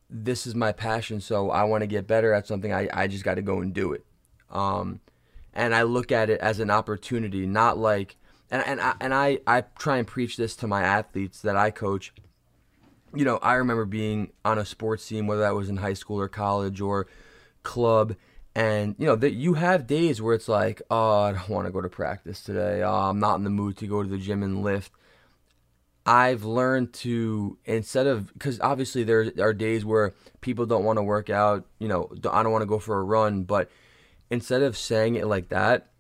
this 0.09 0.47
is 0.47 0.55
my 0.55 0.73
passion, 0.73 1.21
so 1.21 1.51
I 1.51 1.65
want 1.65 1.83
to 1.83 1.87
get 1.87 2.07
better 2.07 2.33
at 2.33 2.47
something. 2.47 2.73
I, 2.73 2.89
I 2.93 3.07
just 3.07 3.25
got 3.25 3.35
to 3.35 3.43
go 3.43 3.61
and 3.61 3.73
do 3.73 3.93
it. 3.93 4.05
Um, 4.51 5.01
and 5.53 5.75
I 5.75 5.83
look 5.83 6.13
at 6.13 6.31
it 6.31 6.41
as 6.41 6.61
an 6.61 6.71
opportunity, 6.71 7.47
not 7.47 7.79
like 7.79 8.17
and 8.51 8.67
and 8.67 8.81
I, 8.81 8.95
and 9.01 9.15
I 9.15 9.39
I 9.47 9.63
try 9.79 9.99
and 9.99 10.07
preach 10.07 10.37
this 10.37 10.57
to 10.57 10.67
my 10.67 10.83
athletes 10.83 11.41
that 11.43 11.57
I 11.57 11.71
coach. 11.71 12.13
You 13.15 13.25
know, 13.25 13.39
I 13.39 13.55
remember 13.55 13.85
being 13.85 14.33
on 14.45 14.59
a 14.59 14.65
sports 14.65 15.07
team, 15.07 15.27
whether 15.27 15.43
that 15.43 15.55
was 15.55 15.69
in 15.69 15.79
high 15.79 15.95
school 15.95 16.21
or 16.21 16.29
college 16.29 16.81
or 16.81 17.09
club, 17.63 18.15
and 18.55 18.95
you 18.99 19.07
know 19.07 19.17
that 19.17 19.33
you 19.33 19.55
have 19.55 19.87
days 19.87 20.21
where 20.21 20.35
it's 20.35 20.49
like, 20.49 20.83
oh, 20.91 21.23
I 21.23 21.33
don't 21.33 21.49
want 21.49 21.67
to 21.67 21.73
go 21.73 21.81
to 21.81 21.89
practice 21.89 22.43
today. 22.43 22.83
Oh, 22.83 23.11
I'm 23.11 23.21
not 23.21 23.37
in 23.37 23.45
the 23.45 23.51
mood 23.51 23.77
to 23.79 23.87
go 23.87 24.03
to 24.03 24.09
the 24.09 24.19
gym 24.19 24.43
and 24.43 24.63
lift. 24.63 24.93
I've 26.07 26.45
learned 26.45 26.93
to 26.95 27.59
instead 27.65 28.07
of 28.07 28.33
because 28.33 28.59
obviously 28.61 29.05
there 29.05 29.33
are 29.39 29.53
days 29.53 29.85
where 29.85 30.15
people 30.41 30.67
don't 30.67 30.85
want 30.85 30.99
to 30.99 31.03
work 31.03 31.31
out. 31.31 31.67
You 31.79 31.89
know, 31.89 32.11
I 32.31 32.43
don't 32.43 32.53
want 32.53 32.63
to 32.63 32.67
go 32.67 32.79
for 32.79 32.99
a 32.99 33.05
run, 33.05 33.43
but 33.45 33.71
instead 34.31 34.63
of 34.63 34.77
saying 34.77 35.17
it 35.17 35.27
like 35.27 35.49
that, 35.49 35.91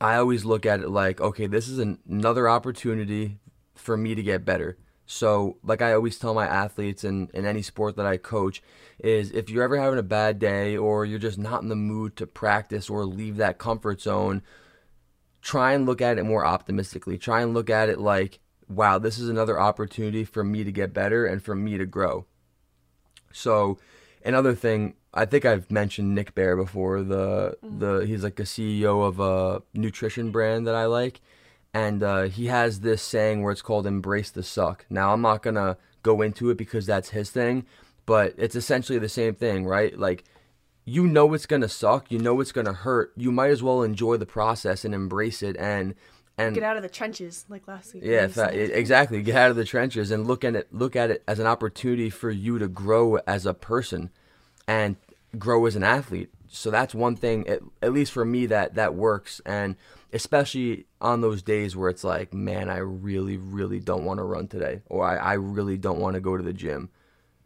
I 0.00 0.16
always 0.16 0.44
look 0.44 0.66
at 0.66 0.80
it 0.80 0.88
like, 0.88 1.20
okay, 1.20 1.46
this 1.46 1.68
is 1.68 1.78
an, 1.78 1.98
another 2.08 2.48
opportunity 2.48 3.38
for 3.74 3.96
me 3.96 4.14
to 4.14 4.22
get 4.22 4.44
better. 4.44 4.78
So, 5.08 5.58
like 5.62 5.82
I 5.82 5.92
always 5.92 6.18
tell 6.18 6.34
my 6.34 6.46
athletes 6.46 7.04
in, 7.04 7.30
in 7.32 7.46
any 7.46 7.62
sport 7.62 7.96
that 7.96 8.06
I 8.06 8.16
coach, 8.16 8.60
is 8.98 9.30
if 9.30 9.48
you're 9.48 9.62
ever 9.62 9.78
having 9.78 10.00
a 10.00 10.02
bad 10.02 10.40
day 10.40 10.76
or 10.76 11.04
you're 11.04 11.20
just 11.20 11.38
not 11.38 11.62
in 11.62 11.68
the 11.68 11.76
mood 11.76 12.16
to 12.16 12.26
practice 12.26 12.90
or 12.90 13.04
leave 13.04 13.36
that 13.36 13.58
comfort 13.58 14.00
zone, 14.00 14.42
try 15.42 15.74
and 15.74 15.86
look 15.86 16.02
at 16.02 16.18
it 16.18 16.24
more 16.24 16.44
optimistically. 16.44 17.18
Try 17.18 17.42
and 17.42 17.54
look 17.54 17.70
at 17.70 17.88
it 17.88 18.00
like, 18.00 18.40
wow, 18.68 18.98
this 18.98 19.18
is 19.18 19.28
another 19.28 19.60
opportunity 19.60 20.24
for 20.24 20.42
me 20.42 20.64
to 20.64 20.72
get 20.72 20.92
better 20.92 21.24
and 21.24 21.40
for 21.40 21.54
me 21.54 21.78
to 21.78 21.86
grow. 21.86 22.26
So, 23.32 23.78
another 24.24 24.56
thing 24.56 24.94
I 25.16 25.24
think 25.24 25.46
I've 25.46 25.70
mentioned 25.70 26.14
Nick 26.14 26.34
Bare 26.34 26.56
before. 26.56 27.02
The 27.02 27.56
mm-hmm. 27.64 27.78
the 27.78 28.06
he's 28.06 28.22
like 28.22 28.38
a 28.38 28.44
CEO 28.44 29.06
of 29.06 29.18
a 29.18 29.62
nutrition 29.74 30.30
brand 30.30 30.66
that 30.66 30.74
I 30.74 30.84
like, 30.84 31.20
and 31.72 32.02
uh, 32.02 32.22
he 32.24 32.46
has 32.46 32.80
this 32.80 33.02
saying 33.02 33.42
where 33.42 33.52
it's 33.52 33.62
called 33.62 33.86
"Embrace 33.86 34.30
the 34.30 34.42
suck." 34.42 34.84
Now 34.90 35.12
I'm 35.12 35.22
not 35.22 35.42
gonna 35.42 35.78
go 36.02 36.20
into 36.20 36.50
it 36.50 36.58
because 36.58 36.86
that's 36.86 37.10
his 37.10 37.30
thing, 37.30 37.64
but 38.04 38.34
it's 38.36 38.54
essentially 38.54 38.98
the 38.98 39.08
same 39.08 39.34
thing, 39.34 39.64
right? 39.64 39.98
Like 39.98 40.24
you 40.84 41.06
know 41.06 41.32
it's 41.32 41.46
gonna 41.46 41.68
suck, 41.68 42.12
you 42.12 42.18
know 42.18 42.40
it's 42.40 42.52
gonna 42.52 42.74
hurt. 42.74 43.12
You 43.16 43.32
might 43.32 43.50
as 43.50 43.62
well 43.62 43.82
enjoy 43.82 44.18
the 44.18 44.26
process 44.26 44.84
and 44.84 44.94
embrace 44.94 45.42
it 45.42 45.56
and 45.56 45.94
and 46.36 46.54
get 46.54 46.62
out 46.62 46.76
of 46.76 46.82
the 46.82 46.90
trenches 46.90 47.46
like 47.48 47.66
last 47.66 47.94
week. 47.94 48.02
Yeah, 48.04 48.24
exactly. 48.24 49.22
Get 49.22 49.36
out 49.36 49.50
of 49.50 49.56
the 49.56 49.64
trenches 49.64 50.10
and 50.10 50.26
look 50.26 50.44
at 50.44 50.54
it 50.54 50.68
look 50.74 50.94
at 50.94 51.10
it 51.10 51.24
as 51.26 51.38
an 51.38 51.46
opportunity 51.46 52.10
for 52.10 52.30
you 52.30 52.58
to 52.58 52.68
grow 52.68 53.16
as 53.26 53.46
a 53.46 53.54
person 53.54 54.10
and 54.68 54.96
grow 55.38 55.66
as 55.66 55.76
an 55.76 55.82
athlete. 55.82 56.30
So 56.48 56.70
that's 56.70 56.94
one 56.94 57.16
thing, 57.16 57.46
at, 57.48 57.60
at 57.82 57.92
least 57.92 58.12
for 58.12 58.24
me, 58.24 58.46
that 58.46 58.74
that 58.74 58.94
works. 58.94 59.40
And 59.44 59.76
especially 60.12 60.86
on 61.00 61.20
those 61.20 61.42
days 61.42 61.76
where 61.76 61.90
it's 61.90 62.04
like, 62.04 62.32
man, 62.32 62.70
I 62.70 62.78
really, 62.78 63.36
really 63.36 63.80
don't 63.80 64.04
want 64.04 64.18
to 64.18 64.24
run 64.24 64.48
today, 64.48 64.82
or 64.86 65.04
I, 65.04 65.16
I 65.16 65.32
really 65.34 65.76
don't 65.76 66.00
want 66.00 66.14
to 66.14 66.20
go 66.20 66.36
to 66.36 66.42
the 66.42 66.52
gym. 66.52 66.90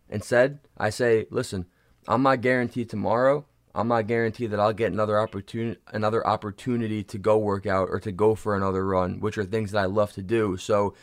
Instead, 0.09 0.59
I 0.77 0.91
say, 0.91 1.27
listen, 1.31 1.67
I'm 2.07 2.23
not 2.23 2.41
guaranteed 2.41 2.91
tomorrow. 2.91 3.47
I'm 3.75 3.89
not 3.89 4.09
guaranteed 4.09 4.51
that 4.51 4.61
I'll 4.61 4.73
get 4.73 4.93
another 4.93 5.21
opportunity 5.21 5.81
another 5.93 6.27
opportunity 6.27 7.05
to 7.05 7.19
go 7.19 7.39
work 7.39 7.67
out 7.67 7.89
or 7.89 8.01
to 8.01 8.11
go 8.11 8.35
for 8.35 8.57
another 8.57 8.85
run, 8.85 9.21
which 9.21 9.39
are 9.39 9.45
things 9.45 9.71
that 9.73 9.79
I 9.79 9.87
love 9.87 10.13
to 10.15 10.23
do. 10.23 10.57
So 10.57 10.95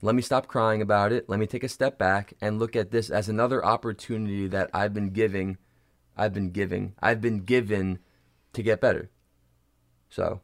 let 0.00 0.14
me 0.14 0.22
stop 0.22 0.46
crying 0.46 0.80
about 0.80 1.12
it. 1.12 1.28
Let 1.28 1.38
me 1.38 1.46
take 1.46 1.64
a 1.64 1.68
step 1.68 1.98
back 1.98 2.32
and 2.40 2.58
look 2.58 2.76
at 2.76 2.90
this 2.90 3.10
as 3.10 3.28
another 3.28 3.64
opportunity 3.64 4.46
that 4.48 4.70
I've 4.72 4.94
been 4.94 5.10
giving 5.10 5.58
I've 6.16 6.32
been 6.32 6.50
giving. 6.50 6.94
I've 7.02 7.20
been 7.20 7.40
given 7.40 7.98
to 8.52 8.62
get 8.62 8.80
better. 8.80 9.10
So, 10.10 10.40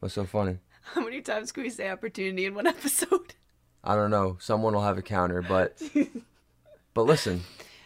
what's 0.00 0.14
so 0.14 0.24
funny? 0.24 0.58
How 0.82 1.02
many 1.02 1.22
times 1.22 1.50
can 1.52 1.62
we 1.62 1.70
say 1.70 1.88
opportunity 1.88 2.44
in 2.44 2.54
one 2.54 2.66
episode? 2.76 3.34
I 3.82 3.94
don't 3.96 4.10
know. 4.10 4.36
Someone 4.40 4.74
will 4.74 4.82
have 4.82 4.98
a 4.98 5.02
counter, 5.02 5.42
but 5.42 5.80
but 6.94 7.02
listen, 7.02 7.42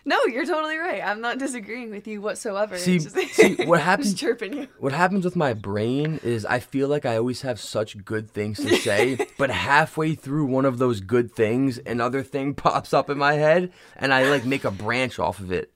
no, 0.08 0.18
you're 0.24 0.46
totally 0.46 0.78
right. 0.78 1.02
I'm 1.04 1.20
not 1.20 1.36
disagreeing 1.38 1.90
with 1.90 2.06
you 2.06 2.22
whatsoever. 2.22 2.78
See, 2.78 2.98
just, 2.98 3.14
see 3.14 3.54
what 3.66 3.82
happens? 3.82 4.14
chirping 4.14 4.54
you. 4.54 4.68
What 4.78 4.92
happens 4.92 5.22
with 5.22 5.36
my 5.36 5.52
brain 5.52 6.18
is 6.22 6.46
I 6.46 6.60
feel 6.60 6.88
like 6.88 7.04
I 7.04 7.18
always 7.18 7.42
have 7.42 7.60
such 7.60 8.02
good 8.06 8.30
things 8.30 8.56
to 8.58 8.74
say, 8.76 9.18
but 9.38 9.50
halfway 9.50 10.14
through 10.14 10.46
one 10.46 10.64
of 10.64 10.78
those 10.78 11.00
good 11.02 11.34
things, 11.34 11.78
another 11.84 12.22
thing 12.22 12.54
pops 12.64 12.94
up 12.94 13.10
in 13.10 13.18
my 13.18 13.34
head, 13.34 13.70
and 13.96 14.14
I 14.14 14.30
like 14.30 14.46
make 14.46 14.64
a 14.64 14.70
branch 14.70 15.18
off 15.18 15.40
of 15.40 15.52
it. 15.52 15.70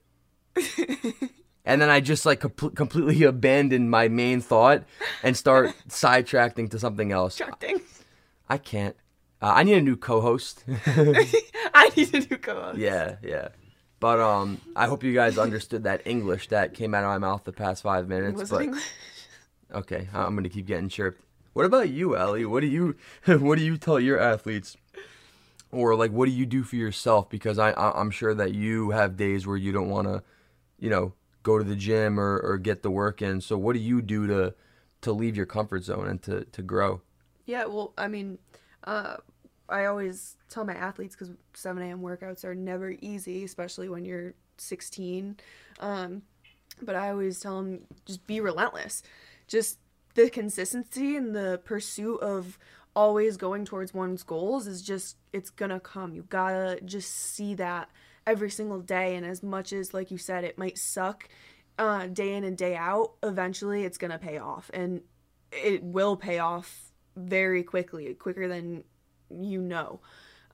and 1.63 1.79
then 1.79 1.91
I 1.91 1.99
just 1.99 2.25
like 2.25 2.39
com- 2.39 2.71
completely 2.71 3.21
abandon 3.23 3.87
my 3.87 4.07
main 4.07 4.41
thought 4.41 4.83
and 5.21 5.37
start 5.37 5.75
sidetracking 5.87 6.71
to 6.71 6.79
something 6.79 7.11
else. 7.11 7.35
Tracting. 7.35 7.81
I 8.49 8.57
can't. 8.57 8.95
Uh, 9.43 9.53
I 9.57 9.63
need 9.63 9.77
a 9.77 9.81
new 9.81 9.95
co-host. 9.95 10.63
I 10.87 11.91
need 11.95 12.15
a 12.15 12.19
new 12.21 12.37
co-host. 12.37 12.79
Yeah, 12.79 13.17
yeah. 13.21 13.49
But 14.03 14.19
um, 14.19 14.59
I 14.75 14.87
hope 14.87 15.01
you 15.05 15.13
guys 15.13 15.37
understood 15.37 15.85
that 15.85 16.01
English 16.05 16.49
that 16.49 16.73
came 16.73 16.93
out 16.93 17.05
of 17.05 17.09
my 17.09 17.25
mouth 17.25 17.45
the 17.45 17.53
past 17.53 17.83
five 17.83 18.09
minutes. 18.09 18.37
Was 18.37 18.49
but, 18.49 18.63
English? 18.63 18.83
Okay, 19.73 20.09
I'm 20.13 20.35
gonna 20.35 20.49
keep 20.49 20.67
getting 20.67 20.89
chirped. 20.89 21.23
What 21.53 21.65
about 21.65 21.87
you, 21.87 22.17
Ellie? 22.17 22.45
What 22.45 22.59
do 22.59 22.67
you 22.67 22.97
what 23.25 23.57
do 23.57 23.63
you 23.63 23.77
tell 23.77 24.01
your 24.01 24.19
athletes? 24.19 24.75
Or 25.71 25.95
like, 25.95 26.11
what 26.11 26.25
do 26.25 26.33
you 26.33 26.45
do 26.45 26.63
for 26.63 26.75
yourself? 26.75 27.29
Because 27.29 27.57
I 27.57 27.71
I'm 27.71 28.11
sure 28.11 28.33
that 28.33 28.53
you 28.53 28.89
have 28.89 29.15
days 29.15 29.47
where 29.47 29.55
you 29.55 29.71
don't 29.71 29.87
want 29.87 30.09
to, 30.09 30.21
you 30.77 30.89
know, 30.89 31.13
go 31.41 31.57
to 31.57 31.63
the 31.63 31.77
gym 31.77 32.19
or, 32.19 32.39
or 32.39 32.57
get 32.57 32.83
the 32.83 32.91
work 32.91 33.21
in. 33.21 33.39
So 33.39 33.57
what 33.57 33.71
do 33.71 33.79
you 33.79 34.01
do 34.01 34.27
to 34.27 34.53
to 34.99 35.13
leave 35.13 35.37
your 35.37 35.45
comfort 35.45 35.85
zone 35.85 36.09
and 36.09 36.21
to 36.23 36.43
to 36.43 36.61
grow? 36.61 36.99
Yeah, 37.45 37.67
well, 37.67 37.93
I 37.97 38.09
mean, 38.09 38.39
uh, 38.83 39.15
I 39.73 39.85
always 39.85 40.37
tell 40.49 40.63
my 40.63 40.75
athletes 40.75 41.15
because 41.15 41.33
7 41.53 41.81
a.m. 41.81 42.01
workouts 42.01 42.45
are 42.45 42.55
never 42.55 42.95
easy, 43.01 43.43
especially 43.43 43.89
when 43.89 44.05
you're 44.05 44.35
16. 44.57 45.37
Um, 45.79 46.21
but 46.81 46.95
I 46.95 47.09
always 47.09 47.39
tell 47.39 47.57
them 47.57 47.81
just 48.05 48.25
be 48.27 48.39
relentless. 48.39 49.03
Just 49.47 49.79
the 50.15 50.29
consistency 50.29 51.15
and 51.15 51.35
the 51.35 51.59
pursuit 51.65 52.21
of 52.21 52.59
always 52.95 53.37
going 53.37 53.65
towards 53.65 53.93
one's 53.93 54.21
goals 54.21 54.67
is 54.67 54.81
just 54.83 55.17
it's 55.31 55.49
gonna 55.49 55.79
come. 55.79 56.13
You 56.13 56.23
gotta 56.29 56.79
just 56.85 57.11
see 57.11 57.55
that 57.55 57.89
every 58.27 58.51
single 58.51 58.79
day. 58.79 59.15
And 59.15 59.25
as 59.25 59.41
much 59.41 59.73
as 59.73 59.93
like 59.93 60.11
you 60.11 60.17
said, 60.17 60.43
it 60.43 60.57
might 60.57 60.77
suck 60.77 61.27
uh, 61.79 62.07
day 62.07 62.35
in 62.35 62.43
and 62.43 62.55
day 62.57 62.75
out, 62.75 63.13
eventually 63.23 63.83
it's 63.83 63.97
gonna 63.97 64.19
pay 64.19 64.37
off, 64.37 64.69
and 64.73 65.01
it 65.51 65.83
will 65.83 66.15
pay 66.15 66.39
off 66.39 66.91
very 67.15 67.63
quickly, 67.63 68.13
quicker 68.13 68.47
than 68.47 68.83
you 69.41 69.61
know. 69.61 69.99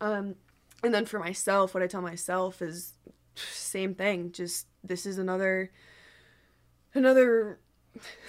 Um, 0.01 0.35
and 0.83 0.93
then 0.93 1.05
for 1.05 1.19
myself, 1.19 1.73
what 1.73 1.83
I 1.83 1.87
tell 1.87 2.01
myself 2.01 2.61
is 2.61 2.93
same 3.35 3.95
thing. 3.95 4.31
Just 4.31 4.67
this 4.83 5.05
is 5.05 5.17
another 5.17 5.71
another 6.93 7.59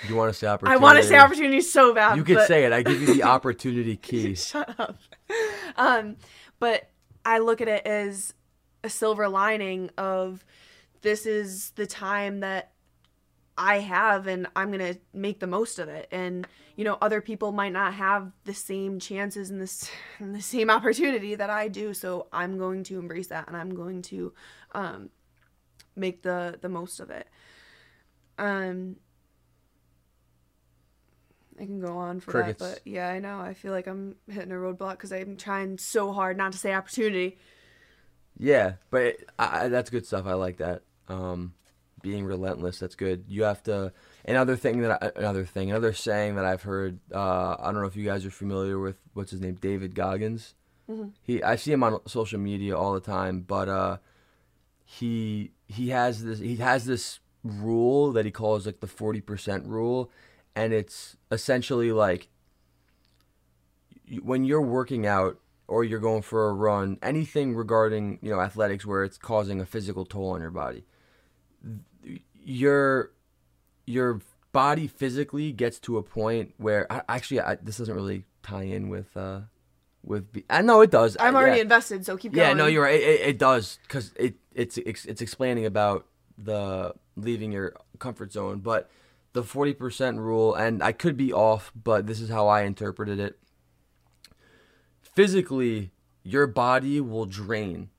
You 0.09 0.17
want 0.17 0.33
to 0.33 0.39
say 0.39 0.47
opportunity? 0.47 0.81
I 0.81 0.83
want 0.83 0.99
to 0.99 1.05
say 1.05 1.19
opportunity 1.19 1.61
so 1.61 1.95
bad. 1.95 2.17
You 2.17 2.25
could 2.25 2.47
say 2.47 2.65
it. 2.65 2.73
I 2.73 2.83
give 2.83 3.01
you 3.01 3.15
the 3.15 3.23
opportunity 3.37 3.97
key. 4.03 4.35
Shut 4.35 4.79
up. 4.79 4.99
Um, 5.77 6.17
but 6.59 6.91
I 7.25 7.39
look 7.39 7.61
at 7.61 7.69
it 7.69 7.87
as 7.87 8.35
a 8.83 8.91
silver 8.91 9.29
lining 9.29 9.91
of 9.99 10.45
this 11.03 11.27
is 11.27 11.71
the 11.73 11.87
time 11.87 12.41
that 12.41 12.73
I 13.61 13.81
have 13.81 14.27
and 14.27 14.47
I'm 14.57 14.73
going 14.73 14.95
to 14.95 14.99
make 15.13 15.39
the 15.39 15.47
most 15.47 15.79
of 15.79 15.89
it. 15.91 16.09
And 16.11 16.49
you 16.77 16.85
know, 16.85 16.97
other 17.03 17.21
people 17.21 17.53
might 17.53 17.73
not 17.73 17.93
have 17.93 18.33
the 18.45 18.55
same 18.55 18.99
chances 18.99 19.51
and 19.51 19.61
this 19.61 19.91
and 20.19 20.35
the 20.35 20.41
same 20.41 20.71
opportunity 20.71 21.35
that 21.35 21.51
I 21.51 21.69
do, 21.69 21.93
so 21.93 22.27
I'm 22.33 22.57
going 22.59 22.85
to 22.85 22.99
embrace 22.99 23.27
that 23.29 23.47
and 23.49 23.57
I'm 23.57 23.75
going 23.75 24.01
to 24.03 24.33
um 24.73 25.11
make 25.95 26.23
the 26.23 26.59
the 26.61 26.69
most 26.71 27.01
of 27.01 27.11
it. 27.11 27.29
Um 28.39 28.97
I 31.61 31.67
can 31.67 31.81
go 31.81 31.99
on 31.99 32.21
for 32.21 32.31
Crickets. 32.33 32.59
that, 32.63 32.77
but 32.77 32.91
yeah, 32.91 33.09
I 33.11 33.19
know. 33.19 33.39
I 33.39 33.53
feel 33.53 33.73
like 33.73 33.87
I'm 33.87 34.17
hitting 34.27 34.53
a 34.53 34.55
roadblock 34.55 34.93
because 34.93 35.13
I'm 35.13 35.37
trying 35.37 35.77
so 35.77 36.13
hard 36.13 36.39
not 36.39 36.53
to 36.53 36.59
say 36.59 36.73
opportunity. 36.73 37.37
Yeah, 38.39 38.75
but 38.91 39.03
it, 39.03 39.29
I, 39.39 39.65
I- 39.65 39.69
that's 39.69 39.91
good 39.91 40.07
stuff. 40.07 40.25
I 40.27 40.33
like 40.35 40.57
that. 40.59 40.83
Um, 41.09 41.53
being 42.03 42.25
relentless, 42.25 42.79
that's 42.79 42.95
good. 42.95 43.25
You 43.29 43.45
have 43.45 43.63
to. 43.65 43.93
Another 44.25 44.57
thing 44.57 44.81
that 44.83 45.03
I, 45.03 45.11
another 45.17 45.45
thing, 45.45 45.71
another 45.71 45.93
saying 45.93 46.37
that 46.37 46.45
I've 46.45 46.63
heard. 46.63 46.99
Uh, 47.13 47.57
I 47.59 47.67
don't 47.67 47.81
know 47.81 47.87
if 47.87 47.97
you 47.97 48.05
guys 48.05 48.25
are 48.27 48.31
familiar 48.31 48.79
with 48.79 48.97
what's 49.15 49.31
his 49.31 49.41
name, 49.41 49.55
David 49.55 49.95
Goggins. 49.95 50.55
He, 51.23 51.43
I 51.43 51.57
see 51.57 51.73
him 51.73 51.85
on 51.85 52.01
social 52.07 52.41
media 52.41 52.77
all 52.77 52.95
the 52.95 53.01
time, 53.01 53.43
but 53.43 53.69
uh, 53.69 53.97
he 54.85 55.53
he 55.69 55.91
has 55.91 56.25
this 56.25 56.41
he 56.41 56.57
has 56.57 56.85
this 56.85 57.21
rule 57.45 58.13
that 58.13 58.25
he 58.25 58.31
calls 58.31 58.67
like 58.67 58.81
the 58.81 58.87
forty 58.89 59.21
percent 59.21 59.67
rule, 59.67 60.11
and 60.57 60.73
it's 60.73 61.17
essentially 61.31 61.93
like 61.93 62.29
when 64.23 64.45
you're 64.45 64.61
working 64.61 65.07
out 65.07 65.39
or 65.69 65.85
you're 65.85 66.01
going 66.01 66.23
for 66.23 66.49
a 66.49 66.53
run, 66.53 66.99
anything 67.03 67.55
regarding 67.55 68.19
you 68.21 68.31
know 68.31 68.41
athletics 68.41 68.85
where 68.85 69.05
it's 69.05 69.17
causing 69.17 69.61
a 69.61 69.67
physical 69.67 70.05
toll 70.05 70.31
on 70.31 70.41
your 70.41 70.51
body, 70.51 70.85
your 72.45 73.13
your 73.87 74.21
body 74.53 74.87
physically 74.87 75.53
gets 75.53 75.79
to 75.81 75.99
a 75.99 76.03
point 76.03 76.55
where 76.57 76.91
I, 76.93 77.03
actually 77.09 77.41
I, 77.41 77.57
this 77.57 77.79
doesn't 77.79 77.95
really 77.95 78.25
tie 78.43 78.63
in 78.63 78.89
with 78.89 79.17
uh 79.17 79.41
with 80.03 80.33
be- 80.33 80.45
I 80.49 80.63
know 80.63 80.81
it 80.81 80.91
does. 80.91 81.17
I'm 81.21 81.37
already 81.37 81.59
yeah. 81.59 81.63
invested, 81.65 82.07
so 82.07 82.17
keep 82.17 82.33
going. 82.33 82.49
Yeah, 82.49 82.55
no, 82.55 82.67
you're 82.67 82.83
right. 82.83 83.01
It, 83.01 83.21
it, 83.21 83.39
does 83.39 83.79
because 83.83 84.15
it 84.17 84.37
it's 84.55 84.79
it's 84.79 85.05
it's 85.05 85.21
explaining 85.21 85.67
about 85.67 86.07
the 86.39 86.95
leaving 87.17 87.53
your 87.53 87.75
comfort 87.99 88.33
zone, 88.33 88.61
but 88.61 88.91
the 89.35 89.43
forty 89.43 89.75
percent 89.75 90.19
rule, 90.19 90.55
and 90.55 90.83
I 90.83 90.93
could 90.93 91.19
be 91.19 91.35
off, 91.35 91.71
but 91.75 92.07
this 92.07 92.19
is 92.19 92.31
how 92.31 92.49
I 92.49 92.63
interpreted 92.63 93.21
it. 93.21 93.39
Physically, 95.03 95.91
your 96.23 96.47
body 96.47 96.99
will 97.01 97.27
drain 97.27 97.91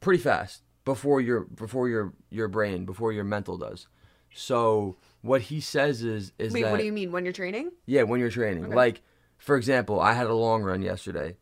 pretty 0.00 0.22
fast 0.22 0.63
before 0.84 1.20
your 1.20 1.40
before 1.44 1.88
your 1.88 2.12
your 2.30 2.48
brain 2.48 2.84
before 2.84 3.12
your 3.12 3.24
mental 3.24 3.56
does. 3.58 3.86
So 4.34 4.96
what 5.22 5.42
he 5.42 5.60
says 5.60 6.02
is 6.02 6.32
is 6.38 6.52
Wait, 6.52 6.62
that 6.62 6.70
what 6.72 6.80
do 6.80 6.86
you 6.86 6.92
mean 6.92 7.12
when 7.12 7.24
you're 7.24 7.32
training? 7.32 7.70
yeah, 7.86 8.02
when 8.02 8.20
you're 8.20 8.30
training. 8.30 8.66
Okay. 8.66 8.74
Like, 8.74 9.02
for 9.38 9.56
example, 9.56 10.00
I 10.00 10.12
had 10.12 10.26
a 10.26 10.34
long 10.34 10.62
run 10.62 10.82
yesterday. 10.82 11.36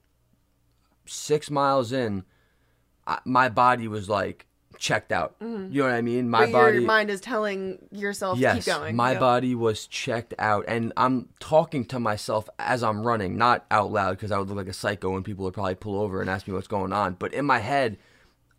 Six 1.06 1.50
miles 1.50 1.92
in, 1.92 2.24
I, 3.06 3.18
my 3.24 3.48
body 3.48 3.88
was 3.88 4.08
like 4.08 4.46
checked 4.78 5.10
out. 5.12 5.38
Mm-hmm. 5.40 5.72
You 5.72 5.82
know 5.82 5.88
what 5.88 5.94
I 5.94 6.02
mean? 6.02 6.28
My 6.30 6.46
but 6.46 6.52
body. 6.52 6.74
your 6.78 6.86
mind 6.86 7.10
is 7.10 7.20
telling 7.20 7.78
yourself 7.90 8.38
yes, 8.38 8.64
to 8.64 8.70
keep 8.70 8.78
going. 8.78 8.96
my 8.96 9.12
Yep. 9.12 9.20
body 9.20 9.54
was 9.54 9.86
checked 9.86 10.34
out, 10.38 10.64
and 10.68 10.92
I'm 10.96 11.28
talking 11.40 11.84
to 11.86 11.98
myself 11.98 12.48
as 12.58 12.82
I'm 12.82 13.04
running, 13.06 13.36
not 13.36 13.66
out 13.70 13.90
loud 13.90 14.12
because 14.12 14.30
I 14.30 14.38
would 14.38 14.48
look 14.48 14.56
like 14.58 14.68
a 14.68 14.72
psycho, 14.72 15.16
and 15.16 15.24
people 15.24 15.44
would 15.44 15.54
probably 15.54 15.74
pull 15.74 15.98
over 16.00 16.20
and 16.20 16.30
ask 16.30 16.46
me 16.46 16.54
what's 16.54 16.68
going 16.68 16.92
on. 16.92 17.14
But 17.14 17.34
in 17.34 17.44
my 17.44 17.58
head, 17.58 17.98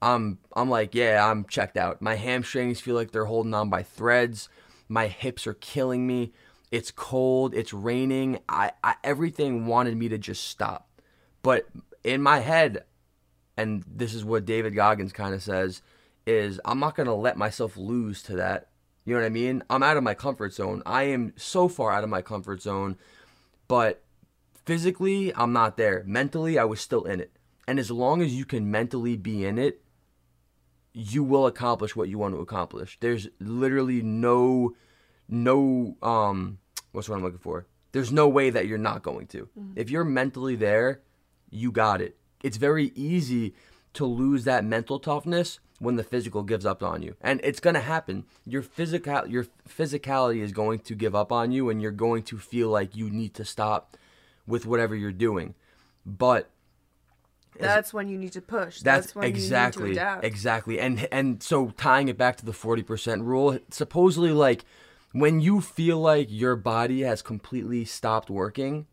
I'm 0.04 0.38
I'm 0.54 0.70
like, 0.70 0.94
yeah, 0.94 1.26
I'm 1.26 1.46
checked 1.46 1.78
out. 1.78 2.02
My 2.02 2.16
hamstrings 2.16 2.82
feel 2.82 2.96
like 2.96 3.12
they're 3.12 3.26
holding 3.26 3.54
on 3.54 3.70
by 3.70 3.84
threads. 3.84 4.50
My 4.90 5.08
hips 5.08 5.48
are 5.48 5.54
killing 5.54 6.06
me. 6.06 6.34
It's 6.72 6.92
cold. 6.92 7.54
It's 7.54 7.74
raining. 7.74 8.40
I, 8.50 8.72
I 8.84 8.96
everything 9.04 9.66
wanted 9.66 9.96
me 9.96 10.10
to 10.10 10.18
just 10.18 10.44
stop, 10.46 10.90
but 11.42 11.68
in 12.04 12.22
my 12.22 12.40
head, 12.40 12.84
and 13.56 13.84
this 13.88 14.14
is 14.14 14.26
what 14.26 14.46
David 14.46 14.76
Goggins 14.76 15.14
kind 15.14 15.34
of 15.34 15.42
says, 15.42 15.82
is 16.28 16.60
I'm 16.66 16.80
not 16.80 16.96
gonna 16.96 17.16
let 17.16 17.38
myself 17.38 17.78
lose 17.78 18.22
to 18.24 18.36
that. 18.36 18.68
You 19.06 19.14
know 19.14 19.22
what 19.22 19.26
I 19.26 19.30
mean? 19.30 19.64
I'm 19.70 19.84
out 19.84 19.98
of 19.98 20.04
my 20.04 20.14
comfort 20.14 20.54
zone. 20.54 20.84
I 20.86 21.04
am 21.04 21.34
so 21.38 21.70
far 21.70 21.92
out 21.92 22.04
of 22.04 22.10
my 22.10 22.22
comfort 22.22 22.62
zone, 22.62 22.98
but 23.70 24.04
physically, 24.66 25.34
I'm 25.34 25.54
not 25.54 25.78
there. 25.78 26.04
Mentally, 26.06 26.60
I 26.60 26.66
was 26.66 26.82
still 26.82 27.04
in 27.06 27.22
it. 27.22 27.32
And 27.68 27.80
as 27.80 27.90
long 27.90 28.22
as 28.22 28.34
you 28.34 28.44
can 28.44 28.70
mentally 28.70 29.16
be 29.16 29.46
in 29.46 29.58
it, 29.58 29.83
you 30.94 31.24
will 31.24 31.48
accomplish 31.48 31.96
what 31.96 32.10
you 32.10 32.18
want 32.18 32.36
to 32.36 32.42
accomplish. 32.42 32.98
There's 33.00 33.28
literally 33.40 34.02
no 34.02 34.76
no 35.28 35.96
um 36.02 36.60
what's 36.92 37.10
what 37.10 37.16
I'm 37.16 37.24
looking 37.24 37.40
for? 37.40 37.66
There's 37.92 38.12
no 38.12 38.28
way 38.28 38.50
that 38.50 38.68
you're 38.68 38.78
not 38.78 39.04
going 39.04 39.28
to. 39.28 39.50
If 39.76 39.90
you're 39.90 40.04
mentally 40.04 40.56
there, 40.56 41.02
you 41.50 41.72
got 41.72 42.02
it. 42.02 42.18
It's 42.44 42.58
very 42.58 42.92
easy 42.96 43.54
to 43.94 44.06
lose 44.06 44.44
that 44.46 44.66
mental 44.66 45.00
toughness 45.00 45.60
when 45.80 45.96
the 45.96 46.04
physical 46.04 46.44
gives 46.44 46.66
up 46.66 46.82
on 46.82 47.02
you. 47.04 47.16
And 47.22 47.40
it's 47.44 47.60
going 47.60 47.76
to 47.76 47.82
happen. 47.82 48.26
Your 48.46 48.62
physical 48.62 49.28
your 49.28 49.48
physicality 49.68 50.42
is 50.42 50.52
going 50.52 50.80
to 50.80 50.96
give 50.96 51.16
up 51.16 51.32
on 51.32 51.52
you 51.52 51.70
and 51.70 51.82
you're 51.82 51.92
going 51.92 52.24
to 52.24 52.38
feel 52.38 52.70
like 52.70 52.96
you 52.96 53.10
need 53.10 53.34
to 53.36 53.46
stop 53.46 53.98
with 54.48 54.66
whatever 54.66 54.96
you're 54.96 55.12
doing. 55.12 55.56
But 56.06 56.50
That's 57.60 57.94
when 57.94 58.08
you 58.10 58.18
need 58.18 58.34
to 58.34 58.42
push. 58.42 58.80
that's, 58.80 59.08
That's, 59.08 59.16
when 59.16 59.26
exactly 59.26 59.84
you 59.84 59.90
need 59.90 59.96
to 59.96 60.02
adapt. 60.02 60.26
exactly. 60.26 60.80
And 60.80 61.08
and 61.12 61.42
so 61.44 61.70
tying 61.78 62.08
it 62.08 62.18
back 62.18 62.38
to 62.38 62.46
the 62.46 62.52
40% 62.52 63.24
rule, 63.24 63.60
supposedly 63.70 64.32
like 64.32 64.66
when 65.12 65.40
you 65.40 65.62
feel 65.62 66.00
like 66.00 66.28
your 66.30 66.56
body 66.56 67.02
has 67.02 67.22
completely 67.22 67.86
stopped 67.86 68.30
working, 68.30 68.88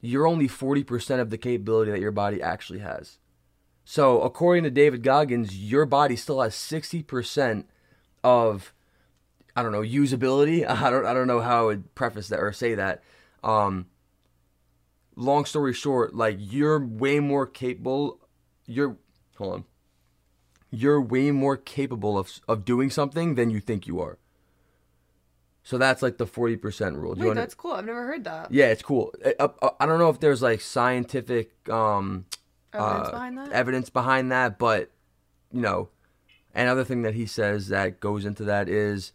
you're 0.00 0.26
only 0.26 0.48
40% 0.48 1.20
of 1.20 1.30
the 1.30 1.38
capability 1.38 1.90
that 1.90 2.00
your 2.00 2.10
body 2.12 2.42
actually 2.42 2.80
has. 2.80 3.18
So, 3.84 4.22
according 4.22 4.64
to 4.64 4.70
David 4.70 5.02
Goggins, 5.02 5.56
your 5.56 5.84
body 5.84 6.16
still 6.16 6.40
has 6.40 6.54
60% 6.54 7.64
of 8.22 8.72
I 9.56 9.62
don't 9.62 9.72
know, 9.72 9.82
usability. 9.82 10.66
I 10.68 10.90
don't 10.90 11.06
I 11.06 11.14
don't 11.14 11.26
know 11.26 11.40
how 11.40 11.62
I 11.62 11.64
would 11.66 11.94
preface 11.94 12.28
that 12.28 12.40
or 12.40 12.52
say 12.52 12.74
that. 12.74 13.02
Um 13.42 13.86
long 15.16 15.44
story 15.44 15.72
short, 15.72 16.14
like 16.14 16.36
you're 16.40 16.84
way 16.84 17.20
more 17.20 17.46
capable 17.46 18.20
you're 18.66 18.96
hold 19.36 19.54
on. 19.54 19.64
You're 20.70 21.00
way 21.00 21.30
more 21.30 21.56
capable 21.56 22.18
of 22.18 22.40
of 22.48 22.64
doing 22.64 22.90
something 22.90 23.34
than 23.34 23.50
you 23.50 23.60
think 23.60 23.86
you 23.86 24.00
are. 24.00 24.18
So 25.66 25.78
that's 25.78 26.02
like 26.02 26.18
the 26.18 26.26
40% 26.26 26.96
rule. 26.96 27.14
Do 27.14 27.28
Wait, 27.28 27.34
that's 27.34 27.54
cool. 27.54 27.72
I've 27.72 27.86
never 27.86 28.06
heard 28.06 28.24
that. 28.24 28.52
yeah, 28.52 28.66
it's 28.66 28.82
cool. 28.82 29.14
I, 29.24 29.48
I, 29.62 29.70
I 29.80 29.86
don't 29.86 29.98
know 29.98 30.10
if 30.10 30.20
there's 30.20 30.42
like 30.42 30.60
scientific 30.60 31.52
um, 31.70 32.26
Evidence 32.74 33.08
uh, 33.08 33.10
behind 33.12 33.38
that? 33.38 33.52
evidence 33.52 33.90
behind 33.90 34.32
that, 34.32 34.58
but 34.58 34.90
you 35.52 35.62
know, 35.62 35.88
another 36.54 36.84
thing 36.84 37.02
that 37.02 37.14
he 37.14 37.24
says 37.24 37.68
that 37.68 38.00
goes 38.00 38.26
into 38.26 38.44
that 38.44 38.68
is 38.68 39.12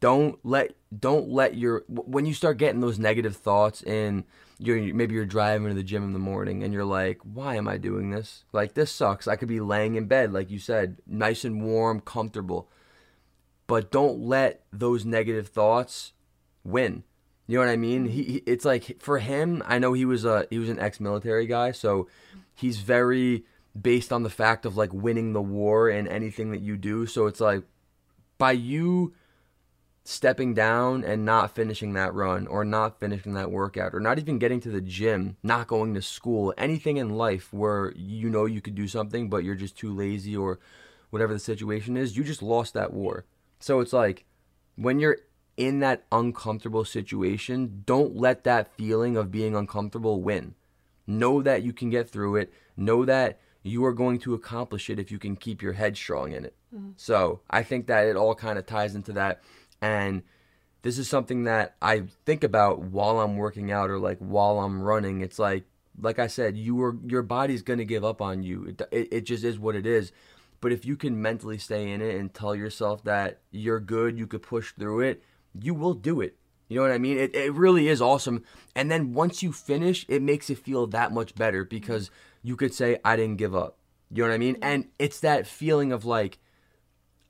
don't 0.00 0.38
let 0.42 0.72
don't 0.98 1.28
let 1.28 1.56
your 1.56 1.84
when 1.88 2.26
you 2.26 2.34
start 2.34 2.56
getting 2.56 2.80
those 2.80 2.98
negative 2.98 3.36
thoughts 3.36 3.82
and 3.82 4.24
you're 4.60 4.94
maybe 4.94 5.14
you're 5.14 5.24
driving 5.24 5.68
to 5.68 5.74
the 5.74 5.82
gym 5.82 6.04
in 6.04 6.12
the 6.12 6.18
morning 6.18 6.62
and 6.62 6.72
you're 6.72 6.84
like, 6.84 7.18
why 7.22 7.56
am 7.56 7.66
I 7.66 7.78
doing 7.78 8.10
this? 8.10 8.44
Like 8.52 8.74
this 8.74 8.92
sucks. 8.92 9.26
I 9.26 9.36
could 9.36 9.48
be 9.48 9.60
laying 9.60 9.94
in 9.94 10.06
bed, 10.06 10.32
like 10.32 10.50
you 10.50 10.58
said, 10.58 10.98
nice 11.06 11.44
and 11.44 11.62
warm, 11.62 12.00
comfortable. 12.00 12.68
But 13.66 13.90
don't 13.90 14.20
let 14.20 14.64
those 14.72 15.04
negative 15.04 15.48
thoughts 15.48 16.12
win. 16.62 17.04
You 17.46 17.58
know 17.58 17.64
what 17.64 17.72
I 17.72 17.76
mean? 17.76 18.06
He, 18.06 18.22
he 18.22 18.36
it's 18.46 18.64
like 18.64 19.00
for 19.00 19.18
him, 19.18 19.62
I 19.66 19.78
know 19.78 19.94
he 19.94 20.04
was 20.04 20.24
a 20.24 20.46
he 20.50 20.58
was 20.58 20.68
an 20.68 20.78
ex-military 20.78 21.46
guy, 21.46 21.72
so 21.72 22.06
he's 22.54 22.78
very 22.80 23.44
based 23.80 24.12
on 24.12 24.24
the 24.24 24.30
fact 24.30 24.66
of 24.66 24.76
like 24.76 24.92
winning 24.92 25.32
the 25.32 25.40
war 25.40 25.88
in 25.88 26.06
anything 26.06 26.50
that 26.50 26.60
you 26.60 26.76
do. 26.76 27.06
So 27.06 27.26
it's 27.26 27.40
like 27.40 27.62
by 28.36 28.52
you 28.52 29.14
stepping 30.10 30.54
down 30.54 31.04
and 31.04 31.24
not 31.24 31.54
finishing 31.54 31.92
that 31.92 32.12
run 32.12 32.44
or 32.48 32.64
not 32.64 32.98
finishing 32.98 33.34
that 33.34 33.50
workout 33.50 33.94
or 33.94 34.00
not 34.00 34.18
even 34.18 34.40
getting 34.40 34.60
to 34.60 34.68
the 34.68 34.80
gym, 34.80 35.36
not 35.40 35.68
going 35.68 35.94
to 35.94 36.02
school, 36.02 36.52
anything 36.58 36.96
in 36.96 37.10
life 37.10 37.52
where 37.52 37.92
you 37.94 38.28
know 38.28 38.44
you 38.44 38.60
could 38.60 38.74
do 38.74 38.88
something 38.88 39.30
but 39.30 39.44
you're 39.44 39.54
just 39.54 39.78
too 39.78 39.94
lazy 39.94 40.36
or 40.36 40.58
whatever 41.10 41.32
the 41.32 41.38
situation 41.38 41.96
is, 41.96 42.16
you 42.16 42.24
just 42.24 42.42
lost 42.42 42.74
that 42.74 42.92
war. 42.92 43.24
So 43.60 43.78
it's 43.78 43.92
like 43.92 44.24
when 44.74 44.98
you're 44.98 45.18
in 45.56 45.78
that 45.78 46.04
uncomfortable 46.10 46.84
situation, 46.84 47.84
don't 47.86 48.16
let 48.16 48.42
that 48.42 48.74
feeling 48.74 49.16
of 49.16 49.30
being 49.30 49.54
uncomfortable 49.54 50.20
win. 50.20 50.54
Know 51.06 51.40
that 51.42 51.62
you 51.62 51.72
can 51.72 51.88
get 51.88 52.10
through 52.10 52.36
it. 52.36 52.52
Know 52.76 53.04
that 53.04 53.38
you 53.62 53.84
are 53.84 53.92
going 53.92 54.18
to 54.20 54.34
accomplish 54.34 54.90
it 54.90 54.98
if 54.98 55.12
you 55.12 55.18
can 55.18 55.36
keep 55.36 55.62
your 55.62 55.74
head 55.74 55.96
strong 55.96 56.32
in 56.32 56.44
it. 56.46 56.54
Mm-hmm. 56.74 56.92
So 56.96 57.40
I 57.50 57.62
think 57.62 57.86
that 57.86 58.06
it 58.06 58.16
all 58.16 58.34
kind 58.34 58.58
of 58.58 58.66
ties 58.66 58.94
into 58.94 59.12
that. 59.12 59.42
And 59.80 60.22
this 60.82 60.98
is 60.98 61.08
something 61.08 61.44
that 61.44 61.76
I 61.82 62.04
think 62.24 62.44
about 62.44 62.80
while 62.80 63.20
I'm 63.20 63.36
working 63.36 63.70
out 63.70 63.90
or 63.90 63.98
like 63.98 64.18
while 64.18 64.60
I'm 64.60 64.82
running. 64.82 65.20
It's 65.20 65.38
like, 65.38 65.64
like 66.00 66.18
I 66.18 66.26
said, 66.26 66.56
you 66.56 66.82
are 66.82 66.96
your 67.06 67.22
body's 67.22 67.62
gonna 67.62 67.84
give 67.84 68.04
up 68.04 68.22
on 68.22 68.42
you. 68.42 68.64
It, 68.66 68.82
it, 68.90 69.08
it 69.12 69.20
just 69.22 69.44
is 69.44 69.58
what 69.58 69.76
it 69.76 69.86
is. 69.86 70.12
But 70.60 70.72
if 70.72 70.84
you 70.84 70.96
can 70.96 71.20
mentally 71.20 71.58
stay 71.58 71.90
in 71.90 72.02
it 72.02 72.16
and 72.16 72.32
tell 72.32 72.54
yourself 72.54 73.02
that 73.04 73.40
you're 73.50 73.80
good, 73.80 74.18
you 74.18 74.26
could 74.26 74.42
push 74.42 74.72
through 74.72 75.00
it, 75.00 75.22
you 75.58 75.74
will 75.74 75.94
do 75.94 76.20
it. 76.20 76.36
You 76.68 76.76
know 76.76 76.82
what 76.82 76.92
I 76.92 76.98
mean? 76.98 77.18
It, 77.18 77.34
it 77.34 77.52
really 77.52 77.88
is 77.88 78.00
awesome. 78.00 78.44
And 78.76 78.90
then 78.90 79.12
once 79.12 79.42
you 79.42 79.52
finish, 79.52 80.06
it 80.08 80.22
makes 80.22 80.50
it 80.50 80.58
feel 80.58 80.86
that 80.88 81.12
much 81.12 81.34
better 81.34 81.64
because 81.64 82.10
you 82.42 82.56
could 82.56 82.72
say, 82.72 82.98
I 83.04 83.16
didn't 83.16 83.38
give 83.38 83.56
up. 83.56 83.76
You 84.12 84.22
know 84.22 84.28
what 84.28 84.34
I 84.34 84.38
mean? 84.38 84.56
And 84.62 84.88
it's 84.98 85.20
that 85.20 85.46
feeling 85.46 85.92
of 85.92 86.04
like, 86.04 86.38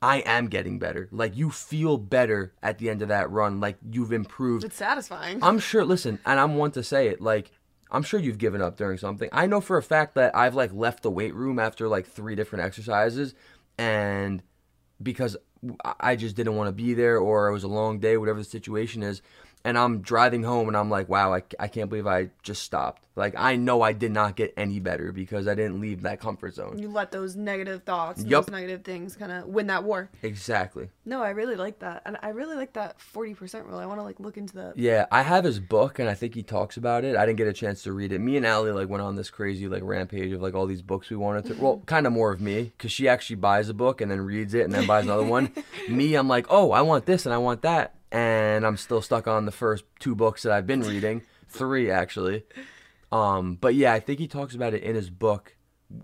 I 0.02 0.18
am 0.18 0.48
getting 0.48 0.78
better. 0.78 1.08
Like 1.12 1.36
you 1.36 1.50
feel 1.50 1.98
better 1.98 2.54
at 2.62 2.78
the 2.78 2.88
end 2.88 3.02
of 3.02 3.08
that 3.08 3.30
run. 3.30 3.60
Like 3.60 3.76
you've 3.90 4.12
improved. 4.12 4.64
It's 4.64 4.76
satisfying. 4.76 5.42
I'm 5.42 5.58
sure. 5.58 5.84
Listen, 5.84 6.18
and 6.24 6.40
I'm 6.40 6.56
one 6.56 6.70
to 6.72 6.82
say 6.82 7.08
it. 7.08 7.20
Like 7.20 7.52
I'm 7.90 8.02
sure 8.02 8.18
you've 8.18 8.38
given 8.38 8.62
up 8.62 8.76
during 8.76 8.98
something. 8.98 9.28
I 9.32 9.46
know 9.46 9.60
for 9.60 9.76
a 9.76 9.82
fact 9.82 10.14
that 10.14 10.34
I've 10.34 10.54
like 10.54 10.72
left 10.72 11.02
the 11.02 11.10
weight 11.10 11.34
room 11.34 11.58
after 11.58 11.88
like 11.88 12.06
three 12.06 12.34
different 12.34 12.64
exercises, 12.64 13.34
and 13.78 14.42
because 15.02 15.36
I 16.00 16.16
just 16.16 16.36
didn't 16.36 16.56
want 16.56 16.68
to 16.68 16.72
be 16.72 16.94
there 16.94 17.18
or 17.18 17.48
it 17.48 17.52
was 17.52 17.64
a 17.64 17.68
long 17.68 17.98
day, 17.98 18.16
whatever 18.16 18.38
the 18.38 18.44
situation 18.44 19.02
is 19.02 19.20
and 19.64 19.76
I'm 19.76 20.00
driving 20.00 20.42
home 20.42 20.68
and 20.68 20.76
I'm 20.76 20.88
like, 20.88 21.08
wow, 21.08 21.34
I, 21.34 21.42
I 21.58 21.68
can't 21.68 21.90
believe 21.90 22.06
I 22.06 22.30
just 22.42 22.62
stopped. 22.62 23.06
Like, 23.16 23.34
I 23.36 23.56
know 23.56 23.82
I 23.82 23.92
did 23.92 24.12
not 24.12 24.36
get 24.36 24.54
any 24.56 24.80
better 24.80 25.12
because 25.12 25.46
I 25.46 25.54
didn't 25.54 25.80
leave 25.80 26.02
that 26.02 26.20
comfort 26.20 26.54
zone. 26.54 26.78
You 26.78 26.88
let 26.88 27.10
those 27.10 27.36
negative 27.36 27.82
thoughts, 27.82 28.22
yep. 28.22 28.46
those 28.46 28.50
negative 28.50 28.82
things 28.82 29.16
kind 29.16 29.30
of 29.30 29.46
win 29.46 29.66
that 29.66 29.84
war. 29.84 30.08
Exactly. 30.22 30.88
No, 31.04 31.22
I 31.22 31.30
really 31.30 31.56
like 31.56 31.80
that. 31.80 32.02
And 32.06 32.16
I 32.22 32.30
really 32.30 32.56
like 32.56 32.72
that 32.74 32.96
40% 32.98 33.66
rule. 33.66 33.78
I 33.78 33.84
want 33.84 33.98
to 34.00 34.04
like 34.04 34.18
look 34.20 34.38
into 34.38 34.54
that. 34.54 34.78
Yeah, 34.78 35.06
I 35.12 35.22
have 35.22 35.44
his 35.44 35.60
book 35.60 35.98
and 35.98 36.08
I 36.08 36.14
think 36.14 36.34
he 36.34 36.42
talks 36.42 36.78
about 36.78 37.04
it. 37.04 37.16
I 37.16 37.26
didn't 37.26 37.38
get 37.38 37.48
a 37.48 37.52
chance 37.52 37.82
to 37.82 37.92
read 37.92 38.12
it. 38.12 38.20
Me 38.20 38.38
and 38.38 38.46
Allie 38.46 38.72
like 38.72 38.88
went 38.88 39.02
on 39.02 39.16
this 39.16 39.28
crazy 39.28 39.68
like 39.68 39.82
rampage 39.84 40.32
of 40.32 40.40
like 40.40 40.54
all 40.54 40.66
these 40.66 40.82
books 40.82 41.10
we 41.10 41.16
wanted 41.16 41.44
to, 41.46 41.62
well, 41.62 41.82
kind 41.84 42.06
of 42.06 42.14
more 42.14 42.32
of 42.32 42.40
me 42.40 42.72
because 42.76 42.92
she 42.92 43.08
actually 43.08 43.36
buys 43.36 43.68
a 43.68 43.74
book 43.74 44.00
and 44.00 44.10
then 44.10 44.22
reads 44.22 44.54
it 44.54 44.64
and 44.64 44.72
then 44.72 44.86
buys 44.86 45.04
another 45.04 45.24
one. 45.24 45.52
me, 45.88 46.14
I'm 46.14 46.28
like, 46.28 46.46
oh, 46.48 46.72
I 46.72 46.80
want 46.80 47.04
this 47.04 47.26
and 47.26 47.34
I 47.34 47.38
want 47.38 47.62
that 47.62 47.96
and 48.12 48.66
I'm 48.66 48.76
still 48.76 49.02
stuck 49.02 49.28
on 49.28 49.46
the 49.46 49.52
first 49.52 49.84
two 49.98 50.14
books 50.14 50.42
that 50.42 50.52
I've 50.52 50.66
been 50.66 50.82
reading, 50.82 51.22
three 51.48 51.90
actually. 51.90 52.44
Um, 53.12 53.56
but 53.56 53.74
yeah, 53.74 53.92
I 53.92 54.00
think 54.00 54.18
he 54.18 54.28
talks 54.28 54.54
about 54.54 54.74
it 54.74 54.82
in 54.82 54.94
his 54.94 55.10
book, 55.10 55.56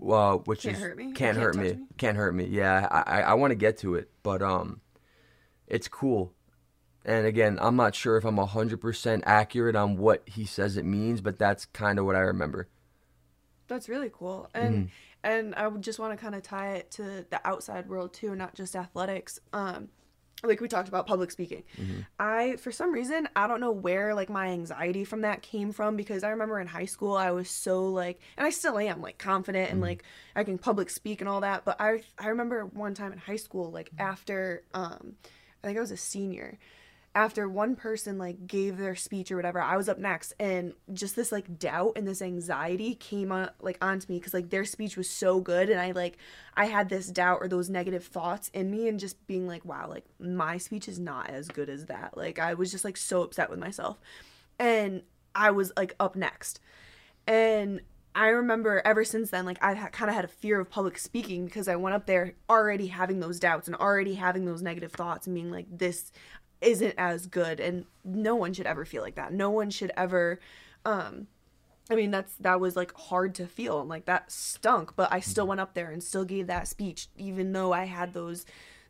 uh, 0.07 0.37
which 0.37 0.63
can't 0.63 0.75
is 0.75 0.81
hurt 0.81 0.97
can't, 0.97 1.15
can't 1.15 1.37
hurt 1.37 1.55
me. 1.55 1.73
me, 1.73 1.79
can't 1.97 2.17
hurt 2.17 2.33
me. 2.33 2.45
Yeah, 2.45 2.87
I 2.91 3.21
I 3.21 3.33
want 3.35 3.51
to 3.51 3.55
get 3.55 3.77
to 3.79 3.95
it, 3.95 4.09
but 4.23 4.41
um, 4.41 4.81
it's 5.67 5.87
cool. 5.87 6.33
And 7.05 7.25
again, 7.25 7.57
I'm 7.61 7.77
not 7.77 7.95
sure 7.95 8.17
if 8.17 8.25
I'm 8.25 8.37
hundred 8.37 8.81
percent 8.81 9.23
accurate 9.25 9.75
on 9.75 9.97
what 9.97 10.23
he 10.27 10.45
says 10.45 10.75
it 10.75 10.85
means, 10.85 11.21
but 11.21 11.39
that's 11.39 11.65
kind 11.65 11.99
of 11.99 12.05
what 12.05 12.15
I 12.15 12.19
remember. 12.19 12.67
That's 13.67 13.87
really 13.87 14.11
cool, 14.11 14.49
and 14.53 14.75
mm-hmm. 14.75 14.87
and 15.23 15.55
I 15.55 15.67
would 15.67 15.81
just 15.81 15.99
want 15.99 16.17
to 16.17 16.21
kind 16.21 16.35
of 16.35 16.43
tie 16.43 16.73
it 16.75 16.91
to 16.91 17.25
the 17.29 17.39
outside 17.45 17.87
world 17.87 18.13
too, 18.13 18.35
not 18.35 18.55
just 18.55 18.75
athletics. 18.75 19.39
Um, 19.53 19.89
like 20.43 20.61
we 20.61 20.67
talked 20.67 20.87
about 20.87 21.07
public 21.07 21.31
speaking 21.31 21.63
mm-hmm. 21.79 22.01
i 22.19 22.55
for 22.57 22.71
some 22.71 22.91
reason 22.91 23.27
i 23.35 23.47
don't 23.47 23.59
know 23.59 23.71
where 23.71 24.13
like 24.13 24.29
my 24.29 24.47
anxiety 24.47 25.03
from 25.03 25.21
that 25.21 25.41
came 25.41 25.71
from 25.71 25.95
because 25.95 26.23
i 26.23 26.29
remember 26.29 26.59
in 26.59 26.67
high 26.67 26.85
school 26.85 27.15
i 27.15 27.31
was 27.31 27.49
so 27.49 27.87
like 27.87 28.19
and 28.37 28.45
i 28.45 28.49
still 28.49 28.77
am 28.77 29.01
like 29.01 29.17
confident 29.17 29.65
mm-hmm. 29.65 29.73
and 29.73 29.81
like 29.81 30.03
i 30.35 30.43
can 30.43 30.57
public 30.57 30.89
speak 30.89 31.21
and 31.21 31.29
all 31.29 31.41
that 31.41 31.65
but 31.65 31.79
i 31.79 32.01
i 32.19 32.27
remember 32.27 32.65
one 32.65 32.93
time 32.93 33.11
in 33.11 33.17
high 33.17 33.35
school 33.35 33.71
like 33.71 33.89
after 33.97 34.63
um 34.73 35.13
i 35.63 35.67
think 35.67 35.77
i 35.77 35.81
was 35.81 35.91
a 35.91 35.97
senior 35.97 36.57
after 37.17 37.49
one 37.49 37.75
person 37.75 38.19
like 38.19 38.45
gave 38.45 38.77
their 38.77 38.95
speech 38.95 39.31
or 39.31 39.35
whatever 39.35 39.59
i 39.59 39.75
was 39.75 39.89
up 39.89 39.97
next 39.97 40.33
and 40.39 40.71
just 40.93 41.15
this 41.15 41.31
like 41.31 41.57
doubt 41.57 41.93
and 41.95 42.07
this 42.07 42.21
anxiety 42.21 42.93
came 42.93 43.31
on 43.31 43.49
like 43.59 43.75
onto 43.83 44.05
me 44.13 44.19
because 44.19 44.35
like 44.35 44.51
their 44.51 44.63
speech 44.63 44.95
was 44.95 45.09
so 45.09 45.39
good 45.39 45.67
and 45.67 45.81
i 45.81 45.89
like 45.89 46.19
i 46.55 46.65
had 46.65 46.89
this 46.89 47.07
doubt 47.07 47.39
or 47.41 47.47
those 47.47 47.71
negative 47.71 48.05
thoughts 48.05 48.49
in 48.49 48.69
me 48.69 48.87
and 48.87 48.99
just 48.99 49.25
being 49.25 49.47
like 49.47 49.65
wow 49.65 49.89
like 49.89 50.05
my 50.19 50.59
speech 50.59 50.87
is 50.87 50.99
not 50.99 51.27
as 51.27 51.47
good 51.47 51.69
as 51.69 51.87
that. 51.87 52.15
Like 52.15 52.37
i 52.37 52.53
was 52.53 52.71
just 52.71 52.85
like 52.85 52.95
so 52.97 53.23
upset 53.23 53.49
with 53.49 53.57
myself 53.57 53.99
and 54.59 55.01
i 55.33 55.49
was 55.49 55.71
like 55.75 55.95
up 55.99 56.15
next. 56.15 56.59
And 57.25 57.81
I 58.17 58.29
remember 58.29 58.81
ever 58.83 59.03
since 59.03 59.29
then, 59.29 59.45
like 59.45 59.63
I 59.63 59.75
kind 59.75 60.09
of 60.09 60.15
had 60.15 60.25
a 60.25 60.27
fear 60.27 60.59
of 60.59 60.71
public 60.71 60.97
speaking 60.97 61.45
because 61.45 61.67
I 61.67 61.75
went 61.75 61.93
up 61.93 62.07
there 62.07 62.33
already 62.49 62.87
having 62.87 63.19
those 63.19 63.39
doubts 63.39 63.67
and 63.67 63.75
already 63.75 64.15
having 64.15 64.45
those 64.45 64.63
negative 64.63 64.91
thoughts 64.91 65.27
and 65.27 65.35
being 65.35 65.51
like, 65.51 65.67
this, 65.69 66.11
isn't 66.61 66.95
as 66.97 67.27
good 67.27 67.59
and 67.59 67.85
no 68.03 68.35
one 68.35 68.53
should 68.53 68.65
ever 68.65 68.85
feel 68.85 69.01
like 69.01 69.15
that 69.15 69.31
no 69.31 69.49
one 69.49 69.69
should 69.69 69.91
ever 69.95 70.39
um 70.85 71.27
i 71.89 71.95
mean 71.95 72.11
that's 72.11 72.33
that 72.39 72.59
was 72.59 72.75
like 72.75 72.93
hard 72.95 73.35
to 73.35 73.45
feel 73.45 73.79
and 73.79 73.89
like 73.89 74.05
that 74.05 74.31
stunk 74.31 74.95
but 74.95 75.11
i 75.11 75.19
still 75.19 75.43
mm-hmm. 75.43 75.49
went 75.49 75.61
up 75.61 75.73
there 75.73 75.91
and 75.91 76.03
still 76.03 76.25
gave 76.25 76.47
that 76.47 76.67
speech 76.67 77.07
even 77.17 77.51
though 77.51 77.73
i 77.73 77.85
had 77.85 78.13
those 78.13 78.45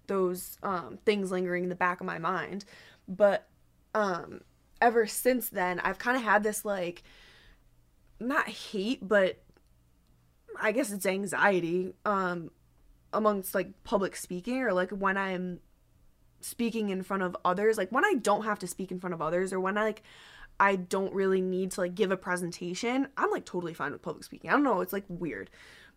those 0.08 0.58
um 0.64 0.98
things 1.06 1.32
lingering 1.32 1.64
in 1.64 1.70
the 1.70 1.76
back 1.76 2.00
of 2.00 2.06
my 2.06 2.18
mind 2.18 2.64
but 3.08 3.48
um 3.94 4.42
ever 4.82 5.06
since 5.06 5.50
then 5.50 5.80
i've 5.82 5.98
kind 5.98 6.16
of 6.16 6.24
had 6.24 6.44
this 6.44 6.64
like 6.64 7.04
not 8.20 8.48
hate 8.48 9.06
but 9.06 9.42
i 10.62 10.72
guess 10.72 10.92
it's 10.92 11.06
anxiety 11.06 11.94
um 12.06 12.50
amongst 13.14 13.54
like 13.54 13.84
public 13.84 14.16
speaking 14.16 14.62
or 14.62 14.72
like 14.74 14.92
when 14.92 15.18
i'm 15.18 15.60
speaking 16.42 16.90
in 16.90 17.04
front 17.04 17.24
of 17.24 17.36
others 17.44 17.78
like 17.78 17.92
when 17.92 18.06
i 18.06 18.14
don't 18.22 18.44
have 18.44 18.60
to 18.60 18.68
speak 18.68 18.92
in 18.92 19.00
front 19.00 19.14
of 19.14 19.22
others 19.22 19.52
or 19.52 19.60
when 19.60 19.78
i 19.78 19.84
like 19.84 20.04
i 20.60 20.76
don't 20.76 21.14
really 21.14 21.42
need 21.42 21.72
to 21.72 21.82
like 21.82 21.96
give 21.96 22.12
a 22.12 22.18
presentation 22.18 23.08
i'm 23.18 23.32
like 23.32 23.46
totally 23.46 23.74
fine 23.74 23.92
with 23.92 24.02
public 24.02 24.24
speaking 24.24 24.50
i 24.50 24.54
don't 24.54 24.64
know 24.64 24.82
it's 24.82 24.94
like 24.94 25.06
weird 25.10 25.50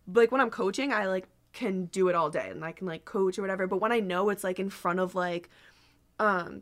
but 0.07 0.21
like 0.21 0.31
when 0.31 0.41
i'm 0.41 0.49
coaching 0.49 0.91
i 0.91 1.05
like 1.05 1.27
can 1.53 1.85
do 1.85 2.07
it 2.07 2.15
all 2.15 2.29
day 2.29 2.49
and 2.49 2.63
i 2.63 2.71
can 2.71 2.87
like 2.87 3.05
coach 3.05 3.37
or 3.37 3.41
whatever 3.41 3.67
but 3.67 3.81
when 3.81 3.91
i 3.91 3.99
know 3.99 4.29
it's 4.29 4.43
like 4.43 4.59
in 4.59 4.69
front 4.69 4.99
of 4.99 5.15
like 5.15 5.49
um 6.19 6.61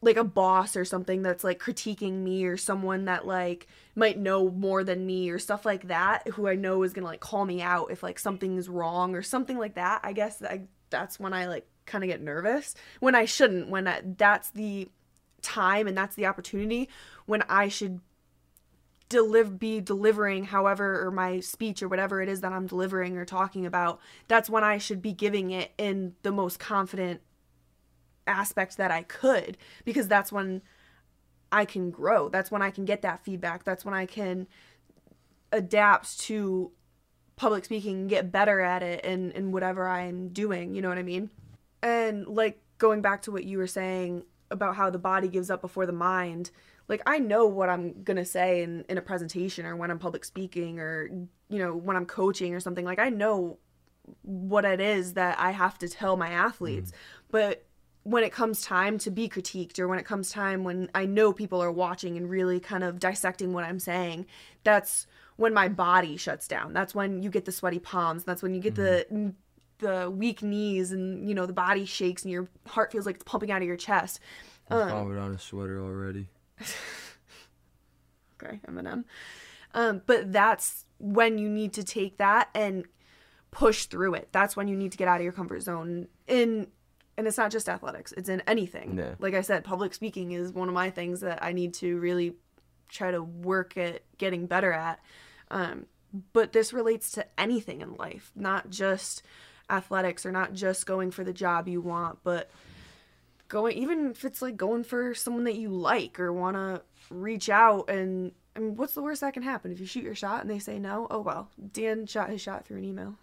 like 0.00 0.16
a 0.16 0.24
boss 0.24 0.76
or 0.76 0.84
something 0.84 1.22
that's 1.22 1.42
like 1.42 1.58
critiquing 1.58 2.22
me 2.22 2.44
or 2.44 2.56
someone 2.56 3.06
that 3.06 3.26
like 3.26 3.66
might 3.96 4.18
know 4.18 4.48
more 4.48 4.84
than 4.84 5.04
me 5.04 5.28
or 5.30 5.38
stuff 5.38 5.66
like 5.66 5.88
that 5.88 6.26
who 6.28 6.46
I 6.46 6.54
know 6.54 6.82
is 6.84 6.92
going 6.92 7.02
to 7.02 7.08
like 7.08 7.20
call 7.20 7.44
me 7.44 7.60
out 7.60 7.90
if 7.90 8.02
like 8.02 8.18
something's 8.18 8.68
wrong 8.68 9.16
or 9.16 9.22
something 9.22 9.58
like 9.58 9.74
that. 9.74 10.00
I 10.04 10.12
guess 10.12 10.40
I, 10.42 10.62
that's 10.90 11.18
when 11.18 11.32
I 11.32 11.46
like 11.46 11.66
kind 11.88 12.04
of 12.04 12.08
get 12.08 12.20
nervous. 12.20 12.74
When 13.00 13.14
I 13.14 13.24
shouldn't, 13.24 13.68
when 13.68 13.88
I, 13.88 14.02
that's 14.04 14.50
the 14.50 14.88
time 15.42 15.86
and 15.86 15.96
that's 15.96 16.16
the 16.16 16.26
opportunity 16.26 16.88
when 17.26 17.42
I 17.48 17.68
should 17.68 18.00
deliver 19.08 19.50
be 19.50 19.80
delivering 19.80 20.44
however 20.44 21.06
or 21.06 21.10
my 21.10 21.40
speech 21.40 21.82
or 21.82 21.88
whatever 21.88 22.20
it 22.20 22.28
is 22.28 22.42
that 22.42 22.52
I'm 22.52 22.66
delivering 22.66 23.16
or 23.16 23.24
talking 23.24 23.64
about 23.64 24.00
that's 24.26 24.50
when 24.50 24.64
I 24.64 24.78
should 24.78 25.00
be 25.00 25.12
giving 25.12 25.50
it 25.50 25.72
in 25.78 26.14
the 26.22 26.32
most 26.32 26.58
confident 26.58 27.22
aspect 28.26 28.76
that 28.76 28.90
I 28.90 29.04
could 29.04 29.56
because 29.84 30.08
that's 30.08 30.30
when 30.30 30.60
I 31.50 31.64
can 31.64 31.90
grow. 31.90 32.28
That's 32.28 32.50
when 32.50 32.60
I 32.60 32.70
can 32.70 32.84
get 32.84 33.00
that 33.02 33.24
feedback. 33.24 33.64
That's 33.64 33.84
when 33.84 33.94
I 33.94 34.04
can 34.04 34.46
adapt 35.50 36.20
to 36.20 36.70
public 37.36 37.64
speaking 37.64 38.08
get 38.08 38.30
better 38.30 38.60
at 38.60 38.82
it 38.82 39.02
and 39.04 39.32
and 39.32 39.52
whatever 39.54 39.88
I'm 39.88 40.28
doing. 40.28 40.74
You 40.74 40.82
know 40.82 40.90
what 40.90 40.98
I 40.98 41.02
mean 41.02 41.30
and 41.82 42.26
like 42.26 42.60
going 42.78 43.02
back 43.02 43.22
to 43.22 43.32
what 43.32 43.44
you 43.44 43.58
were 43.58 43.66
saying 43.66 44.24
about 44.50 44.76
how 44.76 44.90
the 44.90 44.98
body 44.98 45.28
gives 45.28 45.50
up 45.50 45.60
before 45.60 45.86
the 45.86 45.92
mind, 45.92 46.50
like 46.88 47.02
I 47.06 47.18
know 47.18 47.46
what 47.46 47.68
I'm 47.68 48.02
gonna 48.02 48.24
say 48.24 48.62
in, 48.62 48.84
in 48.88 48.98
a 48.98 49.02
presentation 49.02 49.66
or 49.66 49.76
when 49.76 49.90
I'm 49.90 49.98
public 49.98 50.24
speaking 50.24 50.80
or 50.80 51.10
you 51.50 51.58
know, 51.58 51.74
when 51.74 51.96
I'm 51.96 52.06
coaching 52.06 52.54
or 52.54 52.60
something. 52.60 52.84
Like 52.84 52.98
I 52.98 53.10
know 53.10 53.58
what 54.22 54.64
it 54.64 54.80
is 54.80 55.14
that 55.14 55.38
I 55.38 55.50
have 55.50 55.78
to 55.78 55.88
tell 55.88 56.16
my 56.16 56.28
athletes. 56.30 56.90
Mm. 56.90 56.94
But 57.30 57.64
when 58.04 58.24
it 58.24 58.32
comes 58.32 58.62
time 58.62 58.96
to 58.98 59.10
be 59.10 59.28
critiqued 59.28 59.78
or 59.78 59.86
when 59.86 59.98
it 59.98 60.06
comes 60.06 60.30
time 60.30 60.64
when 60.64 60.88
I 60.94 61.04
know 61.04 61.32
people 61.32 61.62
are 61.62 61.70
watching 61.70 62.16
and 62.16 62.28
really 62.28 62.58
kind 62.58 62.82
of 62.82 62.98
dissecting 62.98 63.52
what 63.52 63.64
I'm 63.64 63.78
saying, 63.78 64.26
that's 64.64 65.06
when 65.36 65.52
my 65.52 65.68
body 65.68 66.16
shuts 66.16 66.48
down. 66.48 66.72
That's 66.72 66.94
when 66.94 67.22
you 67.22 67.28
get 67.28 67.44
the 67.44 67.52
sweaty 67.52 67.78
palms. 67.78 68.24
That's 68.24 68.42
when 68.42 68.54
you 68.54 68.60
get 68.60 68.76
the 68.76 69.34
the 69.78 70.10
weak 70.10 70.42
knees 70.42 70.92
and 70.92 71.28
you 71.28 71.34
know 71.34 71.46
the 71.46 71.52
body 71.52 71.84
shakes 71.84 72.22
and 72.22 72.32
your 72.32 72.48
heart 72.66 72.92
feels 72.92 73.06
like 73.06 73.16
it's 73.16 73.24
pumping 73.24 73.50
out 73.50 73.62
of 73.62 73.68
your 73.68 73.76
chest. 73.76 74.20
I'm 74.70 74.90
um, 74.90 75.18
on 75.18 75.32
a 75.32 75.38
sweater 75.38 75.82
already. 75.82 76.28
okay, 78.42 78.60
Eminem. 78.68 79.04
Um, 79.74 80.02
but 80.06 80.32
that's 80.32 80.84
when 80.98 81.38
you 81.38 81.48
need 81.48 81.72
to 81.74 81.84
take 81.84 82.18
that 82.18 82.48
and 82.54 82.84
push 83.50 83.86
through 83.86 84.14
it. 84.14 84.28
That's 84.32 84.56
when 84.56 84.68
you 84.68 84.76
need 84.76 84.92
to 84.92 84.98
get 84.98 85.08
out 85.08 85.20
of 85.20 85.24
your 85.24 85.32
comfort 85.32 85.62
zone. 85.62 86.08
In 86.26 86.68
and 87.16 87.26
it's 87.26 87.38
not 87.38 87.50
just 87.50 87.68
athletics; 87.68 88.12
it's 88.16 88.28
in 88.28 88.42
anything. 88.46 88.96
Yeah. 88.98 89.14
Like 89.18 89.34
I 89.34 89.40
said, 89.40 89.64
public 89.64 89.94
speaking 89.94 90.32
is 90.32 90.52
one 90.52 90.68
of 90.68 90.74
my 90.74 90.90
things 90.90 91.20
that 91.20 91.42
I 91.42 91.52
need 91.52 91.74
to 91.74 91.98
really 91.98 92.34
try 92.88 93.10
to 93.10 93.22
work 93.22 93.76
at 93.76 94.02
getting 94.18 94.46
better 94.46 94.72
at. 94.72 95.00
Um, 95.50 95.86
but 96.32 96.52
this 96.52 96.72
relates 96.72 97.12
to 97.12 97.26
anything 97.38 97.80
in 97.80 97.94
life, 97.94 98.32
not 98.34 98.70
just 98.70 99.22
athletics 99.70 100.24
or 100.24 100.32
not 100.32 100.54
just 100.54 100.86
going 100.86 101.10
for 101.10 101.24
the 101.24 101.32
job 101.32 101.68
you 101.68 101.80
want, 101.80 102.18
but 102.24 102.50
going 103.48 103.76
even 103.76 104.10
if 104.10 104.24
it's 104.24 104.42
like 104.42 104.56
going 104.56 104.84
for 104.84 105.14
someone 105.14 105.44
that 105.44 105.56
you 105.56 105.70
like 105.70 106.20
or 106.20 106.32
want 106.32 106.56
to 106.56 106.82
reach 107.10 107.48
out 107.48 107.88
and 107.88 108.32
I 108.54 108.60
mean, 108.60 108.76
what's 108.76 108.94
the 108.94 109.02
worst 109.02 109.20
that 109.20 109.34
can 109.34 109.44
happen 109.44 109.70
if 109.70 109.78
you 109.78 109.86
shoot 109.86 110.02
your 110.02 110.16
shot 110.16 110.40
and 110.40 110.50
they 110.50 110.58
say 110.58 110.80
no? 110.80 111.06
Oh 111.10 111.20
well, 111.20 111.48
Dan 111.72 112.06
shot 112.06 112.28
his 112.28 112.40
shot 112.40 112.66
through 112.66 112.78
an 112.78 112.84
email. 112.84 113.14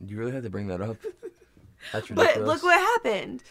You 0.00 0.16
really 0.16 0.30
had 0.30 0.44
to 0.44 0.50
bring 0.50 0.68
that 0.68 0.80
up. 0.80 0.96
That's 1.92 2.08
ridiculous. 2.08 2.36
but 2.36 2.46
look 2.46 2.62
what 2.62 2.78
happened. 2.78 3.42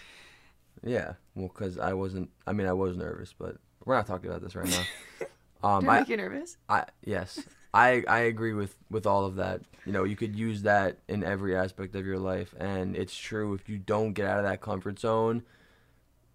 Yeah, 0.84 1.14
well, 1.36 1.50
because 1.50 1.78
I 1.78 1.94
wasn't. 1.94 2.30
I 2.46 2.54
mean, 2.54 2.68
I 2.68 2.74
was 2.74 2.96
nervous, 2.96 3.34
but 3.38 3.58
we're 3.84 3.96
not 3.96 4.08
talking 4.08 4.30
about 4.30 4.42
this 4.42 4.56
right 4.56 4.70
now. 4.70 4.84
Um, 5.64 5.82
Did 5.82 5.90
I 5.90 6.00
make 6.00 6.10
you 6.10 6.18
nervous? 6.18 6.56
I 6.70 6.86
yes, 7.04 7.40
I 7.74 8.04
I 8.08 8.20
agree 8.20 8.54
with 8.54 8.76
with 8.90 9.06
all 9.06 9.26
of 9.26 9.36
that. 9.36 9.62
You 9.86 9.94
know, 9.94 10.04
you 10.04 10.16
could 10.16 10.36
use 10.36 10.64
that 10.64 10.98
in 11.08 11.24
every 11.24 11.56
aspect 11.56 11.96
of 11.96 12.06
your 12.06 12.20
life, 12.20 12.54
and 12.60 12.96
it's 12.96 13.16
true. 13.16 13.54
If 13.54 13.70
you 13.70 13.78
don't 13.78 14.14
get 14.14 14.26
out 14.26 14.40
of 14.40 14.46
that 14.46 14.62
comfort 14.62 15.00
zone, 15.00 15.44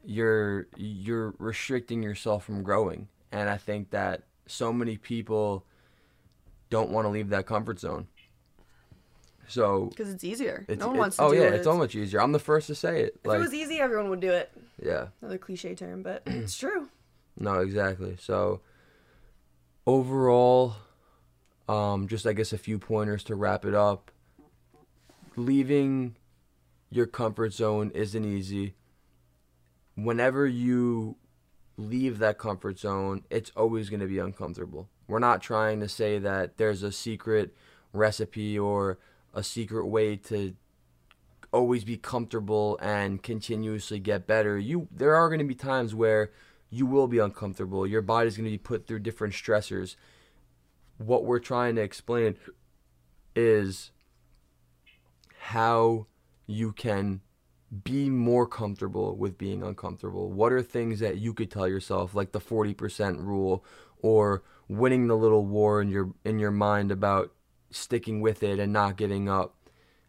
you're 0.04 0.66
you're 0.76 1.34
restricting 1.38 2.02
yourself 2.02 2.44
from 2.44 2.62
growing, 2.62 3.08
and 3.30 3.48
I 3.48 3.56
think 3.56 3.90
that 3.90 4.22
so 4.46 4.72
many 4.72 4.96
people 4.96 5.64
don't 6.70 6.90
want 6.90 7.04
to 7.04 7.10
leave 7.10 7.28
that 7.30 7.46
comfort 7.46 7.78
zone. 7.78 8.06
So 9.48 9.86
because 9.86 10.12
it's 10.12 10.24
easier. 10.24 10.64
It's, 10.68 10.80
no 10.80 10.86
one 10.86 10.96
it's, 10.96 11.00
wants 11.00 11.16
to 11.16 11.22
oh 11.24 11.32
yeah, 11.32 11.42
it. 11.42 11.54
it's 11.54 11.64
so 11.64 11.76
much 11.76 11.94
easier. 11.94 12.22
I'm 12.22 12.32
the 12.32 12.38
first 12.38 12.68
to 12.68 12.74
say 12.74 13.02
it. 13.02 13.20
If 13.24 13.32
it 13.32 13.38
was 13.38 13.52
easy, 13.52 13.80
everyone 13.80 14.08
would 14.10 14.20
do 14.20 14.30
it. 14.30 14.50
Yeah. 14.82 15.08
Another 15.20 15.38
cliche 15.38 15.74
term, 15.74 16.02
but 16.02 16.22
it's 16.26 16.56
true. 16.56 16.88
No, 17.38 17.60
exactly. 17.60 18.16
So 18.18 18.60
overall, 19.86 20.76
um, 21.68 22.08
just 22.08 22.26
I 22.26 22.32
guess 22.32 22.52
a 22.52 22.58
few 22.58 22.78
pointers 22.78 23.24
to 23.24 23.34
wrap 23.34 23.64
it 23.64 23.74
up. 23.74 24.10
Leaving 25.36 26.16
your 26.90 27.06
comfort 27.06 27.52
zone 27.52 27.90
isn't 27.94 28.24
easy. 28.24 28.74
Whenever 29.94 30.46
you 30.46 31.16
leave 31.76 32.18
that 32.18 32.38
comfort 32.38 32.78
zone, 32.78 33.24
it's 33.30 33.50
always 33.56 33.88
going 33.88 34.00
to 34.00 34.06
be 34.06 34.18
uncomfortable. 34.18 34.88
We're 35.06 35.18
not 35.18 35.42
trying 35.42 35.80
to 35.80 35.88
say 35.88 36.18
that 36.18 36.56
there's 36.56 36.82
a 36.82 36.92
secret 36.92 37.54
recipe 37.92 38.58
or 38.58 38.98
a 39.34 39.42
secret 39.42 39.86
way 39.86 40.16
to 40.16 40.54
always 41.52 41.84
be 41.84 41.96
comfortable 41.96 42.78
and 42.80 43.22
continuously 43.22 43.98
get 43.98 44.26
better. 44.26 44.58
You 44.58 44.88
there 44.90 45.14
are 45.14 45.28
going 45.28 45.38
to 45.38 45.44
be 45.44 45.54
times 45.54 45.94
where 45.94 46.30
you 46.70 46.86
will 46.86 47.06
be 47.06 47.18
uncomfortable. 47.18 47.86
Your 47.86 48.02
body's 48.02 48.36
going 48.36 48.46
to 48.46 48.50
be 48.50 48.58
put 48.58 48.86
through 48.86 49.00
different 49.00 49.34
stressors. 49.34 49.96
What 51.04 51.24
we're 51.24 51.38
trying 51.38 51.76
to 51.76 51.82
explain 51.82 52.36
is 53.34 53.90
how 55.38 56.06
you 56.46 56.72
can 56.72 57.20
be 57.84 58.10
more 58.10 58.46
comfortable 58.46 59.16
with 59.16 59.38
being 59.38 59.62
uncomfortable? 59.62 60.30
What 60.30 60.52
are 60.52 60.62
things 60.62 61.00
that 61.00 61.18
you 61.18 61.32
could 61.32 61.50
tell 61.50 61.66
yourself, 61.66 62.14
like 62.14 62.32
the 62.32 62.40
40% 62.40 63.24
rule, 63.24 63.64
or 64.02 64.42
winning 64.68 65.06
the 65.06 65.16
little 65.16 65.46
war 65.46 65.80
in 65.80 65.88
your 65.88 66.12
in 66.24 66.38
your 66.38 66.50
mind 66.50 66.90
about 66.90 67.32
sticking 67.70 68.20
with 68.20 68.42
it 68.42 68.58
and 68.58 68.72
not 68.72 68.96
giving 68.96 69.28
up, 69.28 69.56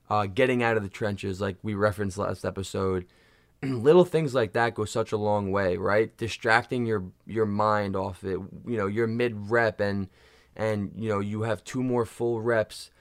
uh, 0.10 0.26
getting 0.26 0.62
out 0.62 0.76
of 0.76 0.84
the 0.84 0.90
trenches, 0.90 1.40
like 1.40 1.58
we 1.64 1.74
referenced 1.74 2.18
last 2.18 2.44
episode. 2.44 3.06
little 3.64 4.04
things 4.04 4.36
like 4.36 4.52
that 4.54 4.76
go 4.76 4.84
such 4.84 5.14
a 5.14 5.18
long 5.18 5.52
way, 5.52 5.78
right? 5.78 6.16
Distracting 6.18 6.86
your 6.86 7.06
your 7.26 7.46
mind 7.46 7.96
off 7.96 8.24
it. 8.26 8.40
You 8.66 8.78
know, 8.78 8.88
you're 8.88 9.08
mid 9.08 9.50
rep 9.50 9.80
and 9.80 10.10
and 10.56 10.92
you 10.96 11.10
know 11.10 11.20
you 11.20 11.44
have 11.44 11.64
two 11.64 11.84
more 11.84 12.06
full 12.06 12.42
reps. 12.42 12.92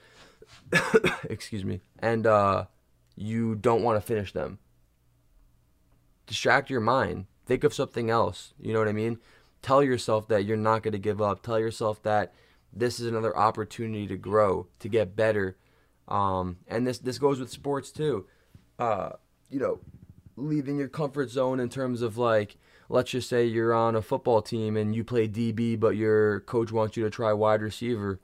excuse 1.29 1.65
me, 1.65 1.81
and 1.99 2.27
uh, 2.27 2.65
you 3.15 3.55
don't 3.55 3.83
want 3.83 3.97
to 3.97 4.05
finish 4.05 4.33
them. 4.33 4.59
Distract 6.27 6.69
your 6.69 6.81
mind. 6.81 7.25
Think 7.45 7.63
of 7.63 7.73
something 7.73 8.09
else. 8.09 8.53
You 8.59 8.73
know 8.73 8.79
what 8.79 8.87
I 8.87 8.93
mean? 8.93 9.19
Tell 9.61 9.83
yourself 9.83 10.27
that 10.27 10.45
you're 10.45 10.57
not 10.57 10.83
going 10.83 10.93
to 10.93 10.99
give 10.99 11.21
up. 11.21 11.41
Tell 11.41 11.59
yourself 11.59 12.01
that 12.03 12.33
this 12.71 12.99
is 12.99 13.07
another 13.07 13.35
opportunity 13.37 14.07
to 14.07 14.17
grow, 14.17 14.67
to 14.79 14.89
get 14.89 15.15
better. 15.15 15.57
Um, 16.07 16.57
and 16.67 16.85
this 16.85 16.97
this 16.97 17.17
goes 17.17 17.39
with 17.39 17.49
sports 17.49 17.91
too. 17.91 18.25
Uh, 18.79 19.11
you 19.49 19.59
know, 19.59 19.79
leaving 20.35 20.77
your 20.77 20.87
comfort 20.87 21.29
zone 21.29 21.59
in 21.59 21.69
terms 21.69 22.01
of 22.01 22.17
like, 22.17 22.57
let's 22.93 23.09
just 23.09 23.27
say 23.27 23.43
you're 23.43 23.73
on 23.73 23.95
a 23.95 24.01
football 24.03 24.39
team 24.43 24.77
and 24.77 24.95
you 24.95 25.03
play 25.03 25.27
DB, 25.27 25.79
but 25.79 25.95
your 25.95 26.41
coach 26.41 26.71
wants 26.71 26.95
you 26.95 27.03
to 27.03 27.09
try 27.09 27.33
wide 27.33 27.59
receiver. 27.59 28.19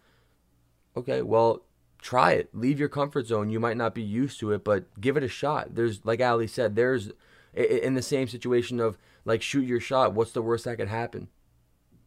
Okay, 0.95 1.23
well, 1.23 1.63
try 1.99 2.34
it. 2.34 2.53
Leave 2.53 2.79
your 2.79 2.88
comfort 2.88 3.25
zone. 3.25 3.49
You 3.49 3.60
might 3.60 3.77
not 3.77 3.95
be 3.95 4.03
used 4.03 4.39
to 4.41 4.51
it, 4.51 4.63
but 4.63 4.86
give 5.01 5.17
it 5.17 5.23
a 5.23 5.27
shot. 5.27 5.73
There's, 5.73 6.05
like 6.05 6.19
Allie 6.19 6.45
said, 6.45 6.75
there's 6.75 7.10
in 7.55 7.95
the 7.95 8.03
same 8.03 8.27
situation 8.27 8.79
of 8.79 8.99
like 9.25 9.41
shoot 9.41 9.65
your 9.65 9.79
shot. 9.79 10.13
What's 10.13 10.34
the 10.34 10.43
worst 10.43 10.65
that 10.65 10.77
could 10.77 10.88
happen? 10.88 11.29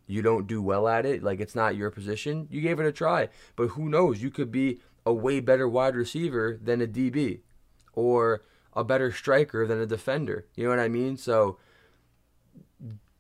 You 0.07 0.23
don't 0.23 0.47
do 0.47 0.63
well 0.63 0.87
at 0.87 1.05
it. 1.05 1.21
Like 1.21 1.41
it's 1.41 1.57
not 1.57 1.75
your 1.75 1.91
position. 1.91 2.47
You 2.49 2.61
gave 2.61 2.79
it 2.79 2.87
a 2.87 2.93
try, 2.93 3.29
but 3.57 3.71
who 3.71 3.89
knows? 3.89 4.23
You 4.23 4.31
could 4.31 4.53
be 4.53 4.79
a 5.05 5.13
way 5.13 5.41
better 5.41 5.69
wide 5.69 5.97
receiver 5.97 6.61
than 6.63 6.81
a 6.81 6.87
DB, 6.87 7.41
or 7.93 8.45
a 8.73 8.85
better 8.85 9.11
striker 9.11 9.67
than 9.67 9.81
a 9.81 9.87
defender. 9.87 10.47
You 10.55 10.65
know 10.65 10.71
what 10.71 10.79
I 10.79 10.89
mean? 10.89 11.17
So 11.17 11.59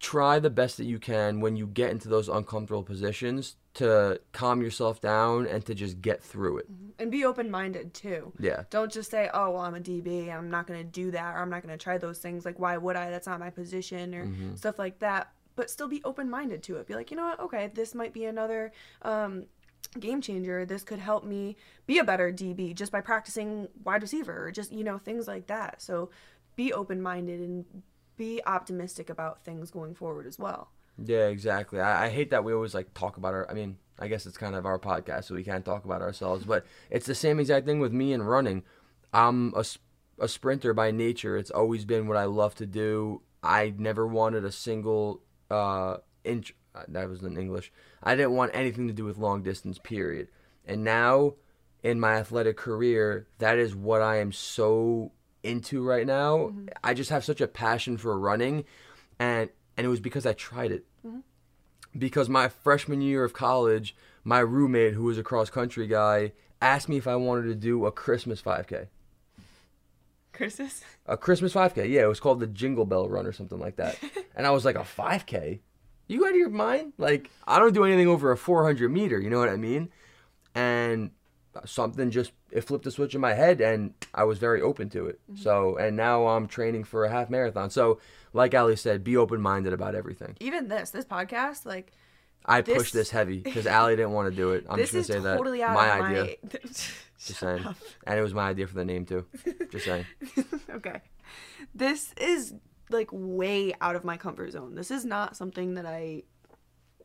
try 0.02 0.40
the 0.40 0.50
best 0.50 0.76
that 0.76 0.84
you 0.84 0.98
can 0.98 1.40
when 1.40 1.54
you 1.56 1.64
get 1.64 1.90
into 1.90 2.08
those 2.08 2.28
uncomfortable 2.28 2.82
positions 2.82 3.54
to 3.74 4.20
calm 4.32 4.60
yourself 4.60 5.00
down 5.00 5.46
and 5.46 5.64
to 5.64 5.74
just 5.74 6.02
get 6.02 6.20
through 6.20 6.58
it. 6.58 6.70
Mm-hmm. 6.70 6.90
And 6.98 7.10
be 7.10 7.24
open 7.24 7.50
minded 7.50 7.94
too. 7.94 8.32
Yeah. 8.38 8.64
Don't 8.68 8.92
just 8.92 9.12
say, 9.12 9.30
oh, 9.32 9.52
well, 9.52 9.62
I'm 9.62 9.76
a 9.76 9.80
DB. 9.80 10.28
I'm 10.28 10.50
not 10.50 10.66
going 10.66 10.80
to 10.80 10.84
do 10.84 11.12
that. 11.12 11.34
Or 11.34 11.38
I'm 11.38 11.48
not 11.48 11.62
going 11.62 11.76
to 11.76 11.82
try 11.82 11.98
those 11.98 12.18
things. 12.18 12.44
Like, 12.44 12.58
why 12.58 12.76
would 12.76 12.96
I? 12.96 13.10
That's 13.10 13.28
not 13.28 13.38
my 13.38 13.48
position 13.48 14.12
or 14.12 14.26
mm-hmm. 14.26 14.56
stuff 14.56 14.76
like 14.76 14.98
that. 14.98 15.32
But 15.54 15.70
still 15.70 15.88
be 15.88 16.02
open 16.04 16.28
minded 16.28 16.64
to 16.64 16.76
it. 16.76 16.88
Be 16.88 16.94
like, 16.94 17.12
you 17.12 17.16
know 17.16 17.24
what? 17.24 17.40
Okay, 17.40 17.70
this 17.72 17.94
might 17.94 18.12
be 18.12 18.24
another 18.24 18.72
um, 19.02 19.46
game 20.00 20.20
changer. 20.20 20.66
This 20.66 20.82
could 20.82 20.98
help 20.98 21.24
me 21.24 21.56
be 21.86 21.98
a 21.98 22.04
better 22.04 22.32
DB 22.32 22.74
just 22.74 22.90
by 22.90 23.00
practicing 23.00 23.68
wide 23.84 24.02
receiver 24.02 24.46
or 24.46 24.50
just, 24.50 24.72
you 24.72 24.82
know, 24.82 24.98
things 24.98 25.28
like 25.28 25.46
that. 25.46 25.80
So 25.80 26.10
be 26.56 26.72
open 26.72 27.00
minded 27.00 27.40
and 27.40 27.64
be 28.16 28.40
optimistic 28.46 29.10
about 29.10 29.44
things 29.44 29.70
going 29.70 29.94
forward 29.94 30.26
as 30.26 30.38
well. 30.38 30.70
Yeah, 31.02 31.26
exactly. 31.28 31.80
I, 31.80 32.06
I 32.06 32.08
hate 32.10 32.30
that 32.30 32.44
we 32.44 32.52
always 32.52 32.74
like 32.74 32.92
talk 32.94 33.16
about 33.16 33.34
our. 33.34 33.50
I 33.50 33.54
mean, 33.54 33.78
I 33.98 34.08
guess 34.08 34.26
it's 34.26 34.38
kind 34.38 34.54
of 34.54 34.66
our 34.66 34.78
podcast, 34.78 35.24
so 35.24 35.34
we 35.34 35.44
can't 35.44 35.64
talk 35.64 35.84
about 35.84 36.02
ourselves. 36.02 36.44
But 36.44 36.66
it's 36.90 37.06
the 37.06 37.14
same 37.14 37.40
exact 37.40 37.66
thing 37.66 37.80
with 37.80 37.92
me 37.92 38.12
and 38.12 38.28
running. 38.28 38.62
I'm 39.12 39.54
a, 39.54 39.64
a 40.18 40.28
sprinter 40.28 40.74
by 40.74 40.90
nature. 40.90 41.36
It's 41.36 41.50
always 41.50 41.84
been 41.84 42.06
what 42.06 42.16
I 42.16 42.24
love 42.24 42.54
to 42.56 42.66
do. 42.66 43.22
I 43.42 43.74
never 43.76 44.06
wanted 44.06 44.44
a 44.44 44.52
single 44.52 45.22
uh, 45.50 45.98
inch. 46.24 46.54
Uh, 46.74 46.84
that 46.88 47.08
was 47.08 47.22
in 47.22 47.36
English. 47.36 47.72
I 48.02 48.14
didn't 48.14 48.32
want 48.32 48.52
anything 48.54 48.86
to 48.88 48.94
do 48.94 49.04
with 49.04 49.18
long 49.18 49.42
distance. 49.42 49.78
Period. 49.78 50.28
And 50.64 50.84
now, 50.84 51.34
in 51.82 52.00
my 52.00 52.14
athletic 52.14 52.56
career, 52.56 53.26
that 53.38 53.58
is 53.58 53.74
what 53.74 54.00
I 54.00 54.18
am 54.18 54.32
so 54.32 55.12
into 55.42 55.82
right 55.82 56.06
now. 56.06 56.36
Mm-hmm. 56.36 56.68
I 56.82 56.94
just 56.94 57.10
have 57.10 57.24
such 57.24 57.40
a 57.40 57.46
passion 57.46 57.96
for 57.96 58.18
running, 58.18 58.64
and 59.18 59.50
and 59.76 59.84
it 59.84 59.88
was 59.88 60.00
because 60.00 60.26
I 60.26 60.32
tried 60.32 60.72
it. 60.72 60.84
Mm-hmm. 61.06 61.20
Because 61.98 62.28
my 62.28 62.48
freshman 62.48 63.02
year 63.02 63.22
of 63.24 63.32
college, 63.32 63.94
my 64.24 64.38
roommate, 64.38 64.94
who 64.94 65.04
was 65.04 65.18
a 65.18 65.22
cross 65.22 65.50
country 65.50 65.86
guy, 65.86 66.32
asked 66.60 66.88
me 66.88 66.96
if 66.96 67.06
I 67.06 67.16
wanted 67.16 67.44
to 67.48 67.54
do 67.54 67.84
a 67.84 67.92
Christmas 67.92 68.40
5K. 68.40 68.86
Christmas? 70.32 70.82
A 71.06 71.16
Christmas 71.16 71.52
5K, 71.52 71.90
yeah. 71.90 72.02
It 72.02 72.08
was 72.08 72.20
called 72.20 72.40
the 72.40 72.46
Jingle 72.46 72.86
Bell 72.86 73.08
Run 73.08 73.26
or 73.26 73.32
something 73.32 73.58
like 73.58 73.76
that. 73.76 73.98
and 74.36 74.46
I 74.46 74.50
was 74.50 74.64
like, 74.64 74.76
a 74.76 74.80
5K? 74.80 75.60
You 76.08 76.24
out 76.24 76.30
of 76.30 76.36
your 76.36 76.48
mind? 76.48 76.94
Like, 76.98 77.30
I 77.46 77.58
don't 77.58 77.74
do 77.74 77.84
anything 77.84 78.08
over 78.08 78.32
a 78.32 78.36
400 78.36 78.90
meter, 78.90 79.20
you 79.20 79.30
know 79.30 79.38
what 79.38 79.48
I 79.48 79.56
mean? 79.56 79.90
And 80.54 81.10
something 81.64 82.10
just 82.10 82.32
it 82.50 82.62
flipped 82.62 82.86
a 82.86 82.90
switch 82.90 83.14
in 83.14 83.20
my 83.20 83.34
head 83.34 83.60
and 83.60 83.94
I 84.14 84.24
was 84.24 84.38
very 84.38 84.60
open 84.62 84.88
to 84.90 85.06
it. 85.06 85.20
Mm-hmm. 85.30 85.42
So 85.42 85.76
and 85.76 85.96
now 85.96 86.26
I'm 86.28 86.46
training 86.46 86.84
for 86.84 87.04
a 87.04 87.10
half 87.10 87.30
marathon. 87.30 87.70
So 87.70 87.98
like 88.32 88.54
Allie 88.54 88.76
said, 88.76 89.04
be 89.04 89.16
open 89.16 89.40
minded 89.40 89.72
about 89.72 89.94
everything. 89.94 90.36
Even 90.40 90.68
this, 90.68 90.90
this 90.90 91.04
podcast, 91.04 91.66
like 91.66 91.92
I 92.44 92.60
This- 92.60 92.76
pushed 92.76 92.92
this 92.92 93.10
heavy 93.10 93.38
because 93.38 93.66
Allie 93.78 93.96
didn't 93.96 94.12
want 94.12 94.30
to 94.30 94.36
do 94.36 94.52
it. 94.52 94.66
I'm 94.68 94.78
just 94.78 94.92
gonna 94.92 95.04
say 95.04 95.20
totally 95.20 95.58
that 95.58 95.70
out 95.70 95.74
my 95.74 95.98
of 95.98 96.04
idea. 96.04 96.36
my. 96.42 96.60
Just 97.24 97.38
saying, 97.38 97.64
and 98.04 98.18
it 98.18 98.22
was 98.22 98.34
my 98.34 98.48
idea 98.48 98.66
for 98.66 98.74
the 98.74 98.84
name 98.84 99.06
too. 99.06 99.24
Just 99.70 99.84
saying. 99.84 100.04
okay. 100.70 101.02
This 101.72 102.12
is 102.16 102.52
like 102.90 103.10
way 103.12 103.72
out 103.80 103.94
of 103.94 104.02
my 104.02 104.16
comfort 104.16 104.50
zone. 104.50 104.74
This 104.74 104.90
is 104.90 105.04
not 105.04 105.36
something 105.36 105.74
that 105.74 105.86
I 105.86 106.24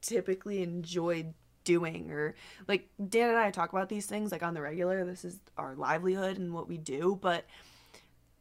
typically 0.02 0.64
enjoy 0.64 1.34
doing 1.68 2.10
or 2.12 2.34
like 2.66 2.88
Dan 3.10 3.30
and 3.30 3.38
I 3.38 3.52
talk 3.52 3.74
about 3.74 3.90
these 3.90 4.06
things 4.06 4.32
like 4.32 4.42
on 4.42 4.54
the 4.54 4.62
regular. 4.62 5.04
This 5.04 5.26
is 5.26 5.38
our 5.58 5.76
livelihood 5.76 6.38
and 6.38 6.54
what 6.54 6.70
we 6.70 6.78
do, 6.78 7.20
but 7.22 7.46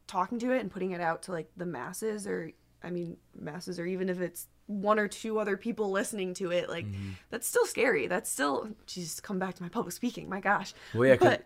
talking 0.07 0.39
to 0.39 0.51
it 0.51 0.61
and 0.61 0.71
putting 0.71 0.91
it 0.91 1.01
out 1.01 1.23
to 1.23 1.33
like 1.33 1.51
the 1.57 1.65
masses 1.65 2.25
or 2.25 2.51
I 2.81 2.89
mean 2.89 3.17
masses 3.37 3.81
or 3.81 3.85
even 3.85 4.07
if 4.07 4.21
it's 4.21 4.47
one 4.67 4.97
or 4.97 5.09
two 5.09 5.39
other 5.39 5.57
people 5.57 5.91
listening 5.91 6.33
to 6.35 6.51
it, 6.51 6.69
like 6.69 6.85
mm-hmm. 6.85 7.11
that's 7.29 7.45
still 7.45 7.65
scary. 7.65 8.07
That's 8.07 8.31
still 8.31 8.69
Jesus, 8.85 9.19
come 9.19 9.39
back 9.39 9.55
to 9.55 9.63
my 9.63 9.69
public 9.69 9.93
speaking. 9.93 10.29
My 10.29 10.39
gosh. 10.39 10.73
Well, 10.93 11.09
yeah, 11.09 11.17
but 11.19 11.43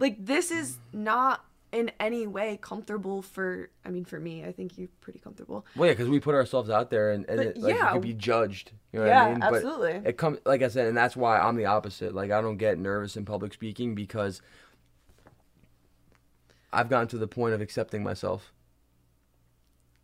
like 0.00 0.24
this 0.24 0.50
is 0.50 0.78
not 0.92 1.44
in 1.72 1.90
any 2.00 2.26
way 2.26 2.58
comfortable 2.60 3.22
for 3.22 3.70
I 3.84 3.90
mean 3.90 4.04
for 4.04 4.18
me, 4.18 4.44
I 4.44 4.52
think 4.52 4.76
you're 4.76 4.88
pretty 5.00 5.18
comfortable. 5.18 5.64
Well, 5.76 5.86
yeah, 5.86 5.92
because 5.92 6.08
we 6.08 6.20
put 6.20 6.34
ourselves 6.34 6.70
out 6.70 6.90
there 6.90 7.12
and, 7.12 7.24
and 7.28 7.40
it, 7.40 7.56
like, 7.56 7.74
yeah. 7.74 7.92
could 7.92 8.02
be 8.02 8.14
judged. 8.14 8.72
You 8.92 9.00
know 9.00 9.06
Yeah, 9.06 9.22
what 9.22 9.28
I 9.28 9.34
mean? 9.34 9.42
absolutely. 9.42 10.02
It 10.04 10.16
comes, 10.16 10.38
like 10.44 10.62
I 10.62 10.68
said, 10.68 10.86
and 10.86 10.96
that's 10.96 11.16
why 11.16 11.38
I'm 11.38 11.56
the 11.56 11.66
opposite. 11.66 12.14
Like 12.14 12.30
I 12.30 12.40
don't 12.40 12.56
get 12.56 12.78
nervous 12.78 13.16
in 13.16 13.24
public 13.24 13.52
speaking 13.52 13.94
because 13.94 14.42
I've 16.72 16.88
gotten 16.88 17.08
to 17.08 17.18
the 17.18 17.28
point 17.28 17.54
of 17.54 17.60
accepting 17.60 18.02
myself. 18.02 18.52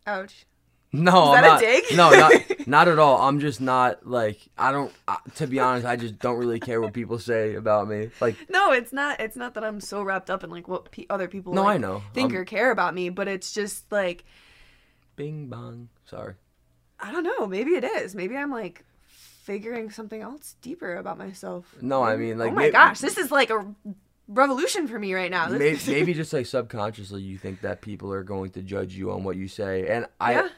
Ouch. 0.05 0.45
No, 0.93 1.33
Is 1.33 1.37
I'm 1.39 1.43
not. 1.43 1.59
dig? 1.59 1.83
No, 1.95 2.09
not, 2.11 2.31
not 2.67 2.87
at 2.87 2.97
all. 2.97 3.21
I'm 3.27 3.39
just 3.39 3.59
not 3.59 4.07
like 4.07 4.39
I 4.57 4.71
don't. 4.71 4.91
I, 5.07 5.17
to 5.35 5.45
be 5.47 5.59
honest, 5.59 5.85
I 5.85 5.95
just 5.97 6.17
don't 6.19 6.37
really 6.37 6.59
care 6.61 6.79
what 6.81 6.93
people 6.93 7.19
say 7.19 7.55
about 7.55 7.87
me. 7.89 8.09
Like 8.21 8.35
No, 8.49 8.71
it's 8.71 8.93
not 8.93 9.19
it's 9.19 9.35
not 9.35 9.53
that 9.55 9.63
I'm 9.65 9.81
so 9.81 10.01
wrapped 10.01 10.29
up 10.29 10.43
in 10.45 10.49
like 10.49 10.67
what 10.67 10.89
pe- 10.91 11.05
other 11.09 11.27
people 11.27 11.53
No, 11.53 11.63
like, 11.63 11.75
I 11.75 11.77
know. 11.77 12.03
think 12.13 12.31
I'm- 12.31 12.41
or 12.41 12.45
care 12.45 12.71
about 12.71 12.93
me, 12.95 13.09
but 13.09 13.27
it's 13.27 13.53
just 13.53 13.91
like 13.91 14.23
Bing 15.17 15.47
bong. 15.47 15.89
Sorry. 16.05 16.35
I 16.99 17.11
don't 17.11 17.23
know, 17.23 17.45
maybe 17.47 17.71
it 17.71 17.83
is. 17.83 18.15
Maybe 18.15 18.37
I'm 18.37 18.51
like 18.51 18.83
figuring 19.07 19.89
something 19.91 20.21
else 20.21 20.55
deeper 20.61 20.95
about 20.95 21.17
myself. 21.17 21.75
No, 21.81 22.01
I 22.03 22.15
mean, 22.17 22.37
like, 22.37 22.51
Oh 22.51 22.55
my 22.55 22.61
may- 22.63 22.71
gosh, 22.71 22.99
this 22.99 23.17
is 23.17 23.29
like 23.31 23.49
a 23.49 23.65
revolution 24.27 24.87
for 24.87 24.97
me 24.99 25.13
right 25.13 25.31
now. 25.31 25.47
Maybe, 25.49 25.79
maybe 25.87 26.13
just 26.13 26.33
like 26.33 26.45
subconsciously 26.45 27.21
you 27.21 27.37
think 27.37 27.61
that 27.61 27.81
people 27.81 28.11
are 28.13 28.23
going 28.23 28.51
to 28.51 28.61
judge 28.61 28.95
you 28.95 29.11
on 29.11 29.23
what 29.23 29.35
you 29.35 29.47
say 29.47 29.87
and 29.87 30.05
i 30.19 30.33
Yeah. 30.33 30.49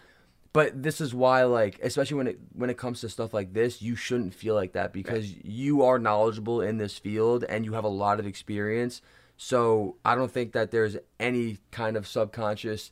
But 0.53 0.81
this 0.81 0.99
is 0.99 1.13
why 1.13 1.43
like 1.43 1.79
especially 1.83 2.17
when 2.17 2.27
it 2.27 2.39
when 2.53 2.69
it 2.69 2.77
comes 2.77 3.01
to 3.01 3.09
stuff 3.09 3.33
like 3.33 3.53
this 3.53 3.81
you 3.81 3.95
shouldn't 3.95 4.33
feel 4.33 4.55
like 4.55 4.73
that 4.73 4.91
because 4.93 5.33
you 5.43 5.83
are 5.83 5.99
knowledgeable 5.99 6.61
in 6.61 6.77
this 6.77 6.97
field 6.97 7.43
and 7.43 7.65
you 7.65 7.73
have 7.73 7.83
a 7.83 7.89
lot 7.89 8.19
of 8.19 8.25
experience 8.25 9.01
so 9.37 9.95
i 10.03 10.15
don't 10.15 10.31
think 10.31 10.51
that 10.53 10.71
there's 10.71 10.97
any 11.19 11.57
kind 11.71 11.95
of 11.95 12.07
subconscious 12.07 12.91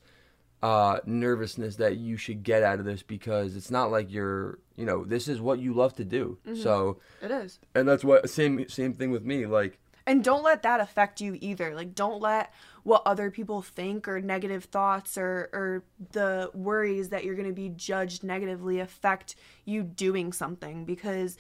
uh 0.64 1.00
nervousness 1.06 1.76
that 1.76 1.98
you 1.98 2.18
should 2.18 2.44
get 2.44 2.64
out 2.64 2.80
of 2.80 2.86
this 2.86 3.04
because 3.04 3.56
it's 3.56 3.70
not 3.72 3.92
like 3.92 4.12
you're 4.12 4.58
you 4.76 4.86
know 4.86 5.04
this 5.04 5.28
is 5.28 5.40
what 5.40 5.60
you 5.60 5.74
love 5.74 5.94
to 5.94 6.04
do 6.06 6.38
so 6.56 6.98
it 7.22 7.30
is. 7.32 7.60
and 7.76 7.88
that's 7.88 8.04
what 8.04 8.30
same 8.30 8.68
same 8.70 8.94
thing 8.94 9.12
with 9.12 9.24
me 9.24 9.46
like 9.46 9.78
And 10.08 10.24
don't 10.24 10.42
let 10.42 10.62
that 10.64 10.80
affect 10.80 11.20
you 11.20 11.38
either. 11.42 11.76
Like 11.76 11.94
don't 11.94 12.22
let 12.22 12.54
what 12.88 13.02
other 13.06 13.30
people 13.30 13.62
think 13.62 14.08
or 14.08 14.22
negative 14.22 14.64
thoughts 14.64 15.18
or 15.18 15.50
or 15.52 15.84
the 16.14 16.50
worries 16.54 17.10
that 17.10 17.26
you're 17.26 17.36
going 17.36 17.46
to 17.46 17.54
be 17.54 17.68
judged 17.68 18.24
negatively 18.24 18.80
affect 18.80 19.36
you 19.66 19.84
doing 19.84 20.32
something 20.32 20.86
because 20.86 21.38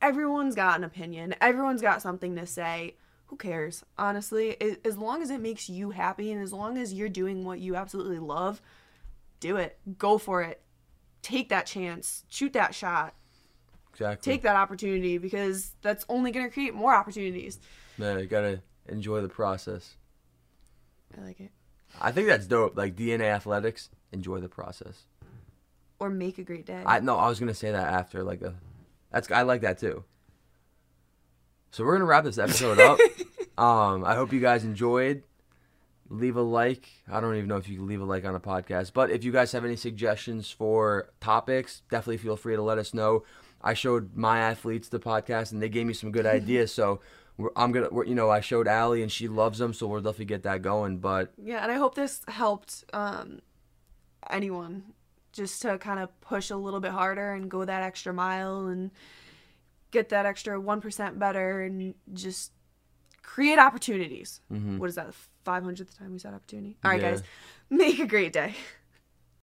everyone's 0.00 0.54
got 0.54 0.78
an 0.78 0.84
opinion. 0.84 1.34
Everyone's 1.38 1.82
got 1.82 2.00
something 2.00 2.34
to 2.36 2.46
say. 2.46 2.96
Who 3.26 3.36
cares? 3.36 3.84
Honestly, 3.98 4.56
as 4.86 4.96
long 4.96 5.20
as 5.20 5.28
it 5.28 5.42
makes 5.42 5.68
you 5.68 5.90
happy 5.90 6.32
and 6.32 6.42
as 6.42 6.50
long 6.50 6.78
as 6.78 6.94
you're 6.94 7.10
doing 7.10 7.44
what 7.44 7.60
you 7.60 7.76
absolutely 7.76 8.18
love, 8.18 8.62
do 9.40 9.58
it. 9.58 9.78
Go 9.98 10.16
for 10.16 10.40
it. 10.42 10.62
Take 11.20 11.50
that 11.50 11.66
chance. 11.66 12.24
Shoot 12.30 12.54
that 12.54 12.74
shot. 12.74 13.14
exactly 13.92 14.32
Take 14.32 14.42
that 14.44 14.56
opportunity 14.56 15.18
because 15.18 15.72
that's 15.82 16.06
only 16.08 16.30
going 16.30 16.46
to 16.46 16.52
create 16.52 16.72
more 16.72 16.94
opportunities. 16.94 17.58
Yeah, 17.98 18.16
you 18.16 18.26
gotta 18.26 18.62
enjoy 18.88 19.20
the 19.20 19.28
process. 19.28 19.96
I 21.18 21.24
like 21.24 21.40
it. 21.40 21.50
I 22.00 22.10
think 22.12 22.28
that's 22.28 22.46
dope. 22.46 22.76
Like 22.76 22.96
DNA 22.96 23.24
athletics, 23.32 23.88
enjoy 24.12 24.40
the 24.40 24.48
process. 24.48 25.02
or 26.00 26.10
make 26.10 26.38
a 26.38 26.42
great 26.42 26.66
day. 26.66 26.82
I 26.84 27.00
no, 27.00 27.16
I 27.16 27.28
was 27.28 27.38
gonna 27.38 27.54
say 27.54 27.70
that 27.70 27.92
after 27.92 28.22
like 28.22 28.42
a, 28.42 28.54
that's 29.12 29.30
I 29.30 29.42
like 29.42 29.60
that 29.62 29.78
too. 29.78 30.04
So 31.70 31.84
we're 31.84 31.92
gonna 31.94 32.04
wrap 32.04 32.24
this 32.24 32.38
episode 32.38 32.78
up. 32.78 32.98
um, 33.58 34.04
I 34.04 34.14
hope 34.14 34.32
you 34.32 34.40
guys 34.40 34.64
enjoyed. 34.64 35.22
Leave 36.10 36.36
a 36.36 36.42
like. 36.42 36.88
I 37.10 37.20
don't 37.20 37.34
even 37.34 37.48
know 37.48 37.56
if 37.56 37.68
you 37.68 37.76
can 37.76 37.86
leave 37.86 38.00
a 38.00 38.04
like 38.04 38.24
on 38.24 38.34
a 38.34 38.40
podcast, 38.40 38.92
but 38.92 39.10
if 39.10 39.24
you 39.24 39.32
guys 39.32 39.52
have 39.52 39.64
any 39.64 39.76
suggestions 39.76 40.50
for 40.50 41.10
topics, 41.20 41.82
definitely 41.90 42.18
feel 42.18 42.36
free 42.36 42.56
to 42.56 42.62
let 42.62 42.78
us 42.78 42.92
know. 42.94 43.24
I 43.62 43.72
showed 43.74 44.14
my 44.14 44.38
athletes 44.40 44.88
the 44.88 45.00
podcast, 45.00 45.50
and 45.52 45.62
they 45.62 45.68
gave 45.70 45.86
me 45.86 45.94
some 45.94 46.12
good 46.12 46.26
ideas. 46.38 46.72
So 46.72 47.00
we're, 47.36 47.50
I'm 47.56 47.72
gonna, 47.72 47.88
we're, 47.90 48.04
you 48.04 48.14
know, 48.14 48.30
I 48.30 48.40
showed 48.40 48.68
Allie, 48.68 49.02
and 49.02 49.10
she 49.10 49.28
loves 49.28 49.58
them, 49.58 49.72
so 49.74 49.86
we'll 49.86 50.00
definitely 50.00 50.26
get 50.26 50.42
that 50.44 50.62
going. 50.62 50.98
But 50.98 51.32
yeah, 51.36 51.62
and 51.62 51.70
I 51.72 51.76
hope 51.76 51.94
this 51.94 52.20
helped 52.28 52.84
um, 52.92 53.40
anyone 54.30 54.94
just 55.32 55.60
to 55.62 55.78
kind 55.78 55.98
of 55.98 56.08
push 56.20 56.50
a 56.50 56.56
little 56.56 56.80
bit 56.80 56.92
harder 56.92 57.32
and 57.32 57.50
go 57.50 57.64
that 57.64 57.82
extra 57.82 58.12
mile 58.12 58.66
and 58.68 58.90
get 59.90 60.10
that 60.10 60.26
extra 60.26 60.60
1% 60.60 61.18
better 61.18 61.62
and 61.62 61.94
just 62.12 62.52
create 63.22 63.58
opportunities. 63.58 64.40
What 64.48 64.88
is 64.88 64.94
that, 64.94 65.08
the 65.08 65.14
500th 65.50 65.98
time 65.98 66.12
we 66.12 66.18
said 66.20 66.34
opportunity? 66.34 66.76
All 66.84 66.90
right, 66.92 67.00
Yeah. 67.00 67.10
guys, 67.12 67.22
make 67.70 67.98
a 67.98 68.06
great 68.06 68.32
day. 68.32 68.54